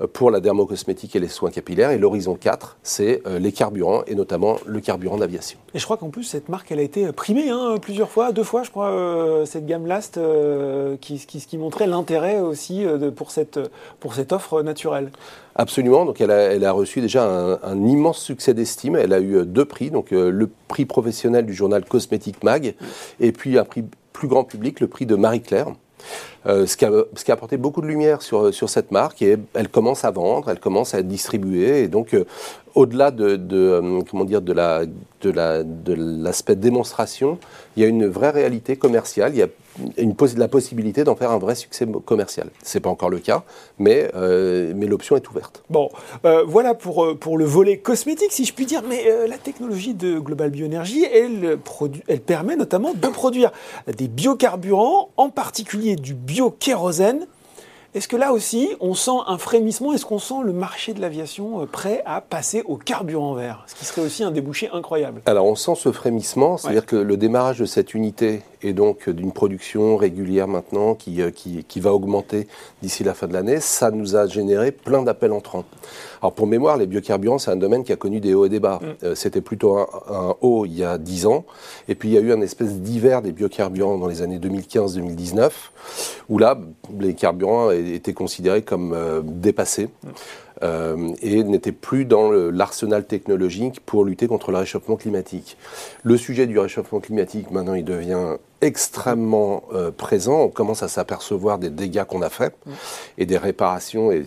euh, 0.00 0.06
pour 0.06 0.30
la 0.30 0.40
dermocosmétique 0.40 1.14
et 1.16 1.20
les 1.20 1.28
soins 1.28 1.50
capillaires. 1.50 1.90
Et 1.90 1.98
l'horizon 1.98 2.34
4, 2.34 2.78
c'est 2.82 3.22
euh, 3.26 3.38
les 3.38 3.52
carburants, 3.52 4.02
et 4.06 4.14
notamment 4.14 4.56
le 4.66 4.80
carburant 4.80 5.18
d'aviation. 5.18 5.58
Et 5.74 5.78
je 5.78 5.84
crois 5.84 5.96
qu'en 5.96 6.10
plus, 6.10 6.24
cette 6.24 6.48
marque, 6.48 6.70
elle 6.72 6.78
a 6.78 6.82
été 6.82 7.10
primée 7.12 7.50
hein, 7.50 7.76
plusieurs 7.80 8.10
fois, 8.10 8.32
deux 8.32 8.42
fois, 8.42 8.62
je 8.62 8.70
crois, 8.70 8.90
euh, 8.90 9.44
cette 9.44 9.66
gamme 9.66 9.86
Last, 9.86 10.18
qui, 11.00 11.18
qui, 11.18 11.58
montrait 11.58 11.86
l'intérêt 11.86 12.40
aussi 12.40 12.84
pour, 13.16 13.30
cette, 13.30 13.60
pour 14.00 14.14
cette 14.14 14.32
offre 14.32 14.62
naturelle. 14.62 15.10
Absolument, 15.56 16.04
donc 16.04 16.20
elle 16.20 16.30
a, 16.30 16.52
elle 16.52 16.64
a 16.64 16.72
reçu 16.72 17.00
déjà 17.00 17.24
un, 17.62 17.86
immense 17.86 18.18
succès 18.18 18.54
d'estime. 18.54 18.96
Elle 18.96 19.12
a 19.12 19.20
eu 19.20 19.44
deux 19.44 19.64
prix, 19.64 19.90
donc 19.90 20.10
le 20.10 20.50
prix 20.68 20.84
professionnel 20.84 21.46
du 21.46 21.54
journal 21.54 21.84
Cosmétique 21.84 22.42
Mag, 22.42 22.74
et 23.20 23.32
puis 23.32 23.58
un 23.58 23.64
prix 23.64 23.84
plus 24.12 24.28
grand 24.28 24.44
public, 24.44 24.80
le 24.80 24.86
prix 24.88 25.06
de 25.06 25.16
Marie-Claire. 25.16 25.74
Euh, 26.46 26.66
ce, 26.66 26.76
qui 26.76 26.84
a, 26.84 27.34
apporté 27.34 27.56
beaucoup 27.56 27.80
de 27.80 27.86
lumière 27.86 28.20
sur, 28.20 28.52
sur 28.52 28.68
cette 28.68 28.90
marque 28.90 29.22
et 29.22 29.38
elle 29.54 29.68
commence 29.68 30.04
à 30.04 30.10
vendre, 30.10 30.50
elle 30.50 30.60
commence 30.60 30.94
à 30.94 30.98
être 30.98 31.08
distribuée 31.08 31.84
et 31.84 31.88
donc 31.88 32.12
euh, 32.12 32.26
au-delà 32.74 33.10
de, 33.10 33.38
euh, 33.52 34.02
comment 34.10 34.24
dire 34.24 34.42
de 34.42 34.52
l'aspect 35.24 36.56
démonstration, 36.56 37.38
il 37.76 37.82
y 37.82 37.86
a 37.86 37.88
une 37.88 38.06
vraie 38.06 38.30
réalité 38.30 38.76
commerciale, 38.76 39.32
il 39.34 39.38
y 39.38 39.42
a 39.42 39.48
la 40.36 40.48
possibilité 40.48 41.04
d'en 41.04 41.16
faire 41.16 41.30
un 41.30 41.38
vrai 41.38 41.54
succès 41.54 41.86
commercial. 42.04 42.50
C'est 42.62 42.80
pas 42.80 42.90
encore 42.90 43.10
le 43.10 43.18
cas, 43.18 43.44
mais 43.78 44.10
mais 44.14 44.86
l'option 44.86 45.16
est 45.16 45.28
ouverte. 45.30 45.62
Bon, 45.70 45.90
voilà 46.46 46.74
pour 46.74 47.18
pour 47.18 47.38
le 47.38 47.44
volet 47.44 47.78
cosmétique, 47.78 48.32
si 48.32 48.44
je 48.44 48.52
puis 48.52 48.66
dire. 48.66 48.82
Mais 48.88 49.04
la 49.26 49.38
technologie 49.38 49.94
de 49.94 50.18
Global 50.18 50.50
Bioénergie, 50.50 51.04
elle 51.04 51.58
elle 52.08 52.20
permet 52.20 52.56
notamment 52.56 52.94
de 52.94 53.08
produire 53.08 53.52
des 53.86 54.08
biocarburants, 54.08 55.10
en 55.16 55.30
particulier 55.30 55.96
du 55.96 56.14
biokérosène. 56.14 57.26
Est-ce 57.94 58.08
que 58.08 58.16
là 58.16 58.32
aussi, 58.32 58.70
on 58.80 58.94
sent 58.94 59.12
un 59.28 59.38
frémissement? 59.38 59.92
Est-ce 59.92 60.04
qu'on 60.04 60.18
sent 60.18 60.42
le 60.44 60.52
marché 60.52 60.94
de 60.94 61.00
l'aviation 61.00 61.62
euh, 61.62 61.66
prêt 61.66 62.02
à 62.04 62.20
passer 62.20 62.64
au 62.66 62.76
carburant 62.76 63.34
vert? 63.34 63.62
Ce 63.68 63.76
qui 63.76 63.84
serait 63.84 64.02
aussi 64.02 64.24
un 64.24 64.32
débouché 64.32 64.68
incroyable. 64.72 65.22
Alors, 65.26 65.46
on 65.46 65.54
sent 65.54 65.76
ce 65.76 65.92
frémissement, 65.92 66.56
c'est-à-dire 66.56 66.86
que 66.86 66.96
le 66.96 67.16
démarrage 67.16 67.60
de 67.60 67.66
cette 67.66 67.94
unité 67.94 68.42
et 68.64 68.72
donc 68.72 69.08
d'une 69.08 69.30
production 69.30 69.96
régulière 69.96 70.48
maintenant 70.48 70.94
qui, 70.94 71.22
euh, 71.22 71.30
qui, 71.30 71.62
qui 71.64 71.80
va 71.80 71.92
augmenter 71.92 72.48
d'ici 72.82 73.04
la 73.04 73.14
fin 73.14 73.28
de 73.28 73.32
l'année, 73.32 73.60
ça 73.60 73.90
nous 73.90 74.16
a 74.16 74.26
généré 74.26 74.72
plein 74.72 75.02
d'appels 75.02 75.32
entrants. 75.32 75.64
Alors 76.20 76.32
pour 76.32 76.46
mémoire, 76.46 76.78
les 76.78 76.86
biocarburants, 76.86 77.38
c'est 77.38 77.50
un 77.50 77.56
domaine 77.56 77.84
qui 77.84 77.92
a 77.92 77.96
connu 77.96 78.18
des 78.18 78.34
hauts 78.34 78.46
et 78.46 78.48
des 78.48 78.60
bas. 78.60 78.80
Mm. 78.82 79.04
Euh, 79.04 79.14
c'était 79.14 79.42
plutôt 79.42 79.76
un, 79.76 80.34
haut 80.40 80.64
il 80.64 80.78
y 80.78 80.82
a 80.82 80.98
10 80.98 81.26
ans, 81.26 81.44
et 81.86 81.94
puis 81.94 82.08
il 82.08 82.14
y 82.14 82.18
a 82.18 82.20
eu 82.20 82.32
un 82.32 82.40
espèce 82.40 82.80
d'hiver 82.80 83.20
des 83.20 83.32
biocarburants 83.32 83.98
dans 83.98 84.08
les 84.08 84.22
années 84.22 84.38
2015-2019, 84.38 85.50
où 86.30 86.38
là, 86.38 86.58
les 86.98 87.14
carburants 87.14 87.70
étaient 87.92 88.12
considérés 88.12 88.62
comme 88.62 88.92
euh, 88.92 89.20
dépassés. 89.22 89.86
Mm. 89.86 90.08
Euh, 90.62 91.08
et 91.20 91.42
n'était 91.42 91.72
plus 91.72 92.04
dans 92.04 92.30
l'arsenal 92.30 93.04
technologique 93.06 93.80
pour 93.84 94.04
lutter 94.04 94.28
contre 94.28 94.52
le 94.52 94.58
réchauffement 94.58 94.94
climatique. 94.94 95.56
Le 96.04 96.16
sujet 96.16 96.46
du 96.46 96.58
réchauffement 96.58 97.00
climatique, 97.00 97.50
maintenant, 97.50 97.74
il 97.74 97.84
devient 97.84 98.36
extrêmement 98.60 99.64
euh, 99.72 99.90
présent. 99.90 100.42
On 100.42 100.48
commence 100.48 100.82
à 100.82 100.88
s'apercevoir 100.88 101.58
des 101.58 101.70
dégâts 101.70 102.04
qu'on 102.04 102.22
a 102.22 102.30
faits 102.30 102.54
mm. 102.64 102.70
et 103.18 103.26
des 103.26 103.36
réparations. 103.36 104.10
Et, 104.10 104.24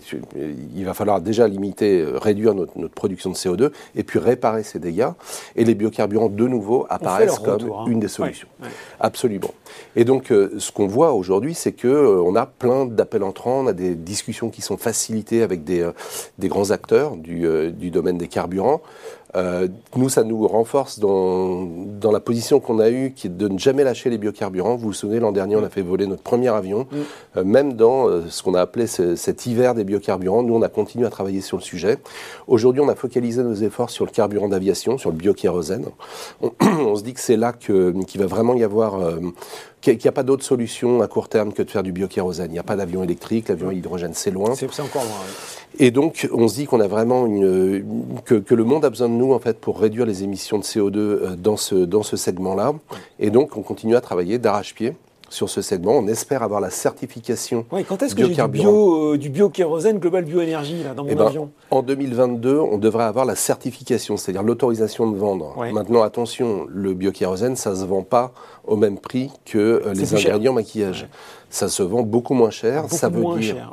il 0.76 0.84
va 0.84 0.94
falloir 0.94 1.20
déjà 1.20 1.48
limiter, 1.48 2.00
euh, 2.00 2.18
réduire 2.18 2.54
notre, 2.54 2.88
production 2.88 3.30
de 3.30 3.34
CO2 3.34 3.70
et 3.96 4.04
puis 4.04 4.18
réparer 4.18 4.62
ces 4.62 4.78
dégâts. 4.78 5.10
Et 5.56 5.64
les 5.64 5.74
biocarburants, 5.74 6.28
de 6.28 6.46
nouveau, 6.46 6.86
apparaissent 6.88 7.38
comme 7.38 7.70
hein. 7.70 7.84
une 7.86 8.00
des 8.00 8.08
solutions. 8.08 8.48
Absolument. 9.00 9.52
Et 9.96 10.04
donc, 10.04 10.30
euh, 10.30 10.54
ce 10.58 10.72
qu'on 10.72 10.86
voit 10.86 11.12
aujourd'hui, 11.12 11.54
c'est 11.54 11.72
que 11.72 11.88
on 11.88 12.34
a 12.36 12.46
plein 12.46 12.86
d'appels 12.86 13.22
entrants, 13.22 13.60
on 13.60 13.66
a 13.66 13.72
des 13.72 13.94
discussions 13.94 14.50
qui 14.50 14.62
sont 14.62 14.76
facilitées 14.76 15.42
avec 15.42 15.64
des, 15.64 15.88
des 16.38 16.48
grands 16.48 16.70
acteurs 16.70 17.16
du, 17.16 17.46
du 17.72 17.90
domaine 17.90 18.18
des 18.18 18.28
carburants. 18.28 18.82
Euh, 19.36 19.68
nous, 19.96 20.08
ça 20.08 20.24
nous 20.24 20.46
renforce 20.46 20.98
dans, 20.98 21.64
dans 21.64 22.10
la 22.10 22.20
position 22.20 22.60
qu'on 22.60 22.78
a 22.78 22.90
eue, 22.90 23.12
qui 23.14 23.26
est 23.26 23.30
de 23.30 23.48
ne 23.48 23.58
jamais 23.58 23.84
lâcher 23.84 24.10
les 24.10 24.18
biocarburants. 24.18 24.76
Vous 24.76 24.88
vous 24.88 24.92
souvenez, 24.92 25.20
l'an 25.20 25.32
dernier, 25.32 25.56
on 25.56 25.64
a 25.64 25.68
fait 25.68 25.82
voler 25.82 26.06
notre 26.06 26.22
premier 26.22 26.48
avion. 26.48 26.86
Mm. 26.90 26.96
Euh, 27.36 27.44
même 27.44 27.72
dans 27.74 28.08
euh, 28.08 28.22
ce 28.28 28.42
qu'on 28.42 28.54
a 28.54 28.60
appelé 28.60 28.86
cet 28.86 29.46
hiver 29.46 29.74
des 29.74 29.84
biocarburants, 29.84 30.42
nous, 30.42 30.54
on 30.54 30.62
a 30.62 30.68
continué 30.68 31.06
à 31.06 31.10
travailler 31.10 31.40
sur 31.40 31.56
le 31.56 31.62
sujet. 31.62 31.98
Aujourd'hui, 32.46 32.80
on 32.80 32.88
a 32.88 32.94
focalisé 32.94 33.42
nos 33.42 33.54
efforts 33.54 33.90
sur 33.90 34.04
le 34.04 34.10
carburant 34.10 34.48
d'aviation, 34.48 34.98
sur 34.98 35.10
le 35.10 35.16
biokérosène. 35.16 35.86
On, 36.40 36.52
on, 36.60 36.96
se 36.96 37.02
dit 37.02 37.12
que 37.12 37.20
c'est 37.20 37.36
là 37.36 37.52
qu'il 37.52 38.20
va 38.20 38.26
vraiment 38.26 38.54
y 38.54 38.64
avoir 38.64 38.98
qu'il 39.80 39.96
n'y 39.96 40.08
a 40.08 40.12
pas 40.12 40.22
d'autre 40.22 40.44
solution 40.44 41.02
à 41.02 41.08
court 41.08 41.28
terme 41.28 41.52
que 41.52 41.62
de 41.62 41.70
faire 41.70 41.82
du 41.82 41.92
biokérosène. 41.92 42.50
Il 42.50 42.54
n'y 42.54 42.58
a 42.58 42.64
pas 42.64 42.76
d'avion 42.76 43.02
électrique, 43.02 43.48
l'avion 43.48 43.68
à 43.68 43.74
hydrogène, 43.74 44.14
c'est 44.14 44.30
loin. 44.30 44.54
C'est 44.54 44.66
encore 44.80 45.04
loin. 45.04 45.12
Et 45.78 45.90
donc, 45.90 46.28
on 46.32 46.48
se 46.48 46.54
dit 46.54 46.66
qu'on 46.66 46.80
a 46.80 46.88
vraiment 46.88 47.26
une, 47.26 47.84
que, 48.24 48.34
que, 48.34 48.54
le 48.54 48.64
monde 48.64 48.84
a 48.84 48.90
besoin 48.90 49.08
de 49.08 49.14
nous 49.14 49.32
en 49.32 49.38
fait 49.38 49.58
pour 49.58 49.78
réduire 49.78 50.06
les 50.06 50.24
émissions 50.24 50.58
de 50.58 50.64
CO2 50.64 50.96
euh, 50.96 51.36
dans 51.36 51.56
ce 51.56 51.74
dans 51.74 52.02
ce 52.02 52.16
segment-là. 52.16 52.74
Et 53.20 53.30
donc, 53.30 53.56
on 53.56 53.62
continue 53.62 53.94
à 53.94 54.00
travailler 54.00 54.38
d'arrache-pied 54.38 54.94
sur 55.28 55.48
ce 55.48 55.62
segment. 55.62 55.92
On 55.92 56.06
espère 56.08 56.42
avoir 56.42 56.60
la 56.60 56.70
certification. 56.70 57.64
Quand 57.88 58.02
est-ce 58.02 58.14
que 58.14 58.24
j'ai 58.24 58.34
du, 58.34 58.48
bio, 58.48 59.14
euh, 59.14 59.18
du 59.18 59.28
biokérosène 59.28 59.98
Global 59.98 60.24
Bioénergie 60.24 60.82
là, 60.82 60.94
dans 60.94 61.04
mon 61.04 61.10
eh 61.10 61.14
ben, 61.14 61.26
avion 61.26 61.50
En 61.70 61.82
2022, 61.82 62.58
on 62.58 62.78
devrait 62.78 63.04
avoir 63.04 63.24
la 63.24 63.34
certification, 63.34 64.16
c'est-à-dire 64.16 64.42
l'autorisation 64.42 65.10
de 65.10 65.16
vendre. 65.16 65.54
Maintenant, 65.72 66.02
attention, 66.02 66.66
le 66.68 66.94
biokérosène, 66.94 67.56
ça 67.56 67.70
ne 67.70 67.76
se 67.76 67.84
vend 67.84 68.02
pas 68.02 68.32
au 68.66 68.76
même 68.76 68.98
prix 68.98 69.30
que 69.44 69.58
euh, 69.58 69.94
les 69.94 70.14
ingrédients 70.14 70.52
maquillage. 70.52 71.08
Ça 71.50 71.68
se 71.68 71.82
vend 71.82 72.02
beaucoup 72.02 72.34
moins 72.34 72.50
cher. 72.50 72.82
Beaucoup 72.82 72.94
ça 72.94 73.08
veut 73.08 73.22
moins 73.22 73.38
dire... 73.38 73.54
cher, 73.54 73.72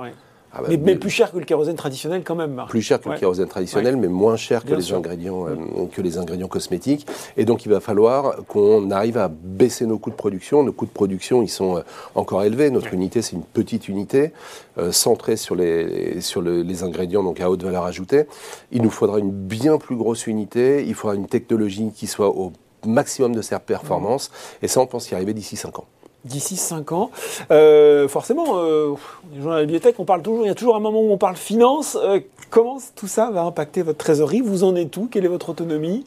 ah 0.57 0.61
bah, 0.61 0.69
mais, 0.81 0.95
plus 0.95 1.09
cher 1.09 1.31
que 1.31 1.37
le 1.37 1.43
kérosène 1.43 1.75
traditionnel 1.75 2.23
quand 2.23 2.35
même. 2.35 2.63
Plus 2.69 2.81
cher 2.81 3.01
que 3.01 3.09
le 3.09 3.17
kérosène 3.17 3.47
traditionnel, 3.47 3.97
mais 3.97 4.07
moins 4.07 4.37
cher 4.37 4.63
que 4.63 4.73
les, 4.73 4.93
ingrédients, 4.93 5.47
euh, 5.47 5.55
que 5.91 6.01
les 6.01 6.17
ingrédients 6.17 6.47
cosmétiques. 6.47 7.05
Et 7.35 7.43
donc 7.43 7.65
il 7.65 7.69
va 7.69 7.81
falloir 7.81 8.37
qu'on 8.47 8.89
arrive 8.89 9.17
à 9.17 9.27
baisser 9.27 9.85
nos 9.85 9.97
coûts 9.97 10.11
de 10.11 10.15
production. 10.15 10.63
Nos 10.63 10.71
coûts 10.71 10.85
de 10.85 10.91
production, 10.91 11.43
ils 11.43 11.49
sont 11.49 11.77
euh, 11.77 11.81
encore 12.15 12.43
élevés. 12.43 12.69
Notre 12.69 12.93
unité, 12.93 13.21
c'est 13.21 13.35
une 13.35 13.43
petite 13.43 13.89
unité 13.89 14.31
euh, 14.77 14.93
centrée 14.93 15.35
sur, 15.35 15.55
les, 15.55 16.21
sur 16.21 16.41
les 16.41 16.83
ingrédients 16.83 17.23
donc 17.23 17.41
à 17.41 17.49
haute 17.49 17.63
valeur 17.63 17.83
ajoutée. 17.83 18.25
Il 18.71 18.81
nous 18.81 18.89
faudra 18.89 19.19
une 19.19 19.31
bien 19.31 19.77
plus 19.77 19.97
grosse 19.97 20.25
unité. 20.25 20.85
Il 20.87 20.93
faudra 20.93 21.15
une 21.15 21.27
technologie 21.27 21.91
qui 21.93 22.07
soit 22.07 22.29
au 22.29 22.53
maximum 22.85 23.35
de 23.35 23.41
ses 23.41 23.57
performances. 23.59 24.31
Et 24.61 24.67
ça, 24.67 24.79
on 24.79 24.87
pense 24.87 25.09
y 25.11 25.15
arriver 25.15 25.33
d'ici 25.33 25.55
5 25.55 25.79
ans. 25.79 25.85
D'ici 26.25 26.57
5 26.57 26.91
ans. 26.91 27.11
Euh, 27.51 28.07
forcément, 28.07 28.57
euh, 28.57 28.95
les 29.33 29.41
gens 29.41 29.51
à 29.51 29.55
la 29.55 29.61
bibliothèque, 29.61 29.95
on 29.99 30.05
parle 30.05 30.21
toujours, 30.21 30.43
il 30.43 30.47
y 30.47 30.51
a 30.51 30.55
toujours 30.55 30.75
un 30.75 30.79
moment 30.79 31.01
où 31.01 31.11
on 31.11 31.17
parle 31.17 31.35
finance. 31.35 31.97
Euh, 32.01 32.19
comment 32.49 32.77
tout 32.95 33.07
ça 33.07 33.31
va 33.31 33.43
impacter 33.43 33.81
votre 33.81 33.99
trésorerie? 33.99 34.41
Vous 34.41 34.63
en 34.63 34.75
êtes 34.75 34.97
où? 34.97 35.07
Quelle 35.09 35.25
est 35.25 35.29
votre 35.29 35.49
autonomie? 35.49 36.05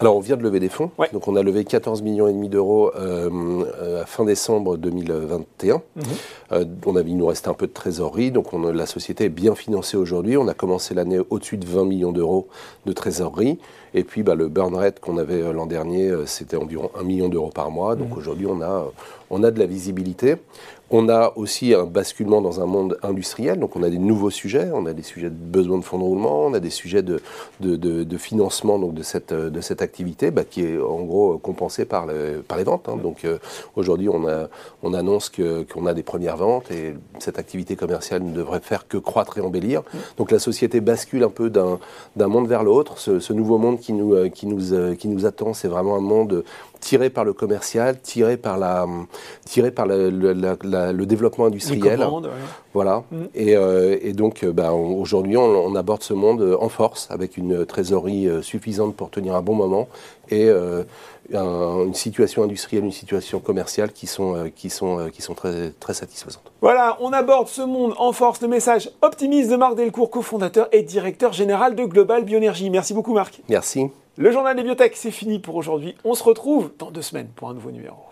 Alors, 0.00 0.16
on 0.16 0.20
vient 0.20 0.36
de 0.36 0.42
lever 0.42 0.60
des 0.60 0.68
fonds. 0.68 0.92
Donc, 1.12 1.26
on 1.26 1.34
a 1.34 1.42
levé 1.42 1.64
14 1.64 2.02
millions 2.02 2.28
et 2.28 2.32
demi 2.32 2.48
d'euros 2.48 2.92
à 2.94 4.06
fin 4.06 4.24
décembre 4.24 4.76
2021. 4.76 5.82
Mhm. 5.96 6.64
on 6.86 6.96
a, 6.96 7.00
il 7.00 7.16
nous 7.16 7.26
restait 7.26 7.48
un 7.48 7.54
peu 7.54 7.66
de 7.66 7.72
trésorerie. 7.72 8.30
Donc, 8.30 8.52
on, 8.52 8.60
la 8.70 8.86
société 8.86 9.24
est 9.24 9.28
bien 9.28 9.56
financée 9.56 9.96
aujourd'hui. 9.96 10.36
On 10.36 10.46
a 10.46 10.54
commencé 10.54 10.94
l'année 10.94 11.18
au-dessus 11.30 11.56
de 11.56 11.66
20 11.66 11.84
millions 11.84 12.12
d'euros 12.12 12.46
de 12.86 12.92
trésorerie. 12.92 13.58
Et 13.92 14.04
puis, 14.04 14.22
bah, 14.22 14.36
le 14.36 14.48
burn 14.48 14.74
rate 14.76 15.00
qu'on 15.00 15.18
avait 15.18 15.52
l'an 15.52 15.66
dernier, 15.66 16.12
c'était 16.26 16.56
environ 16.56 16.90
1 16.98 17.02
million 17.02 17.28
d'euros 17.28 17.50
par 17.50 17.70
mois. 17.70 17.96
Donc, 17.96 18.10
mhm. 18.10 18.18
aujourd'hui, 18.18 18.46
on 18.46 18.62
a 18.62 18.92
on 19.30 19.42
a 19.42 19.50
de 19.50 19.58
la 19.58 19.66
visibilité. 19.66 20.36
On 20.90 21.08
a 21.08 21.32
aussi 21.36 21.74
un 21.74 21.84
basculement 21.84 22.40
dans 22.40 22.60
un 22.60 22.66
monde 22.66 22.98
industriel, 23.02 23.60
donc 23.60 23.76
on 23.76 23.82
a 23.82 23.90
des 23.90 23.98
nouveaux 23.98 24.30
sujets, 24.30 24.70
on 24.72 24.86
a 24.86 24.94
des 24.94 25.02
sujets 25.02 25.28
de 25.28 25.34
besoin 25.34 25.78
de 25.78 25.84
fonds 25.84 25.98
de 25.98 26.02
roulement, 26.02 26.46
on 26.46 26.54
a 26.54 26.60
des 26.60 26.70
sujets 26.70 27.02
de, 27.02 27.20
de, 27.60 28.16
financement 28.16 28.78
donc 28.78 28.94
de, 28.94 29.02
cette, 29.02 29.32
de 29.32 29.60
cette 29.60 29.82
activité 29.82 30.30
bah, 30.30 30.44
qui 30.44 30.64
est 30.64 30.78
en 30.78 31.02
gros 31.02 31.38
compensée 31.38 31.84
par, 31.84 32.06
par 32.46 32.58
les 32.58 32.64
ventes. 32.64 32.88
Hein. 32.88 32.98
Donc 33.02 33.24
euh, 33.24 33.38
aujourd'hui 33.76 34.08
on, 34.08 34.24
on 34.82 34.94
annonce 34.94 35.30
qu'on 35.30 35.86
a 35.86 35.94
des 35.94 36.02
premières 36.02 36.36
ventes 36.36 36.70
et 36.70 36.94
cette 37.18 37.38
activité 37.38 37.76
commerciale 37.76 38.22
ne 38.22 38.32
devrait 38.32 38.60
faire 38.60 38.88
que 38.88 38.96
croître 38.96 39.38
et 39.38 39.40
embellir. 39.40 39.82
Donc 40.16 40.30
la 40.30 40.38
société 40.38 40.80
bascule 40.80 41.22
un 41.22 41.30
peu 41.30 41.50
d'un 41.50 41.78
monde 42.16 42.48
vers 42.48 42.64
l'autre. 42.64 42.98
Ce, 42.98 43.32
nouveau 43.32 43.58
monde 43.58 43.78
qui 43.78 43.92
nous, 43.92 44.14
euh, 44.14 44.28
qui 44.28 44.46
nous, 44.46 44.72
euh, 44.72 44.94
qui 44.94 45.08
nous 45.08 45.26
attend, 45.26 45.54
c'est 45.54 45.68
vraiment 45.68 45.96
un 45.96 46.00
monde 46.00 46.44
tiré 46.80 47.10
par 47.10 47.24
le 47.24 47.32
commercial, 47.32 48.00
tiré 48.00 48.36
par, 48.36 48.58
la, 48.58 48.86
tiré 49.44 49.70
par 49.70 49.86
le 49.86 51.04
développement 51.04 51.46
industriel. 51.46 52.06
Voilà. 52.74 53.02
Mm. 53.10 53.16
Euh, 53.36 53.98
et, 54.00 54.12
donc, 54.12 54.44
euh, 54.44 54.52
ben, 54.52 54.70
aujourd'hui, 54.70 55.36
on, 55.36 55.74
aborde 55.74 56.02
ce 56.02 56.14
monde 56.14 56.56
en 56.60 56.68
force, 56.68 57.08
avec 57.10 57.36
une 57.36 57.66
trésorerie 57.66 58.28
euh, 58.28 58.42
suffisante 58.42 58.94
pour 58.94 59.10
tenir 59.10 59.34
un 59.34 59.42
bon 59.42 59.54
moment 59.54 59.88
et 60.30 60.50
une 61.32 61.94
situation 61.94 62.42
industrielle, 62.42 62.84
une 62.84 62.92
situation 62.92 63.40
commerciale 63.40 63.92
qui 63.92 64.06
sont, 64.06 64.50
qui 64.54 64.68
sont, 64.68 65.08
qui 65.10 65.22
sont 65.22 65.32
très, 65.32 65.70
très 65.80 65.94
satisfaisantes. 65.94 66.52
Voilà, 66.60 66.98
on 67.00 67.14
aborde 67.14 67.48
ce 67.48 67.62
monde 67.62 67.94
en 67.96 68.12
force. 68.12 68.42
Le 68.42 68.48
message 68.48 68.90
optimiste 69.00 69.50
de 69.50 69.56
Marc 69.56 69.74
Delcourt, 69.76 70.10
cofondateur 70.10 70.68
et 70.70 70.82
directeur 70.82 71.32
général 71.32 71.74
de 71.74 71.84
Global 71.84 72.24
Bioénergie. 72.24 72.68
Merci 72.68 72.92
beaucoup, 72.92 73.14
Marc. 73.14 73.40
Merci. 73.48 73.88
Le 74.20 74.32
journal 74.32 74.56
des 74.56 74.64
biotech, 74.64 74.96
c'est 74.96 75.12
fini 75.12 75.38
pour 75.38 75.54
aujourd'hui. 75.54 75.94
On 76.02 76.14
se 76.14 76.24
retrouve 76.24 76.72
dans 76.76 76.90
deux 76.90 77.02
semaines 77.02 77.28
pour 77.36 77.50
un 77.50 77.54
nouveau 77.54 77.70
numéro. 77.70 78.02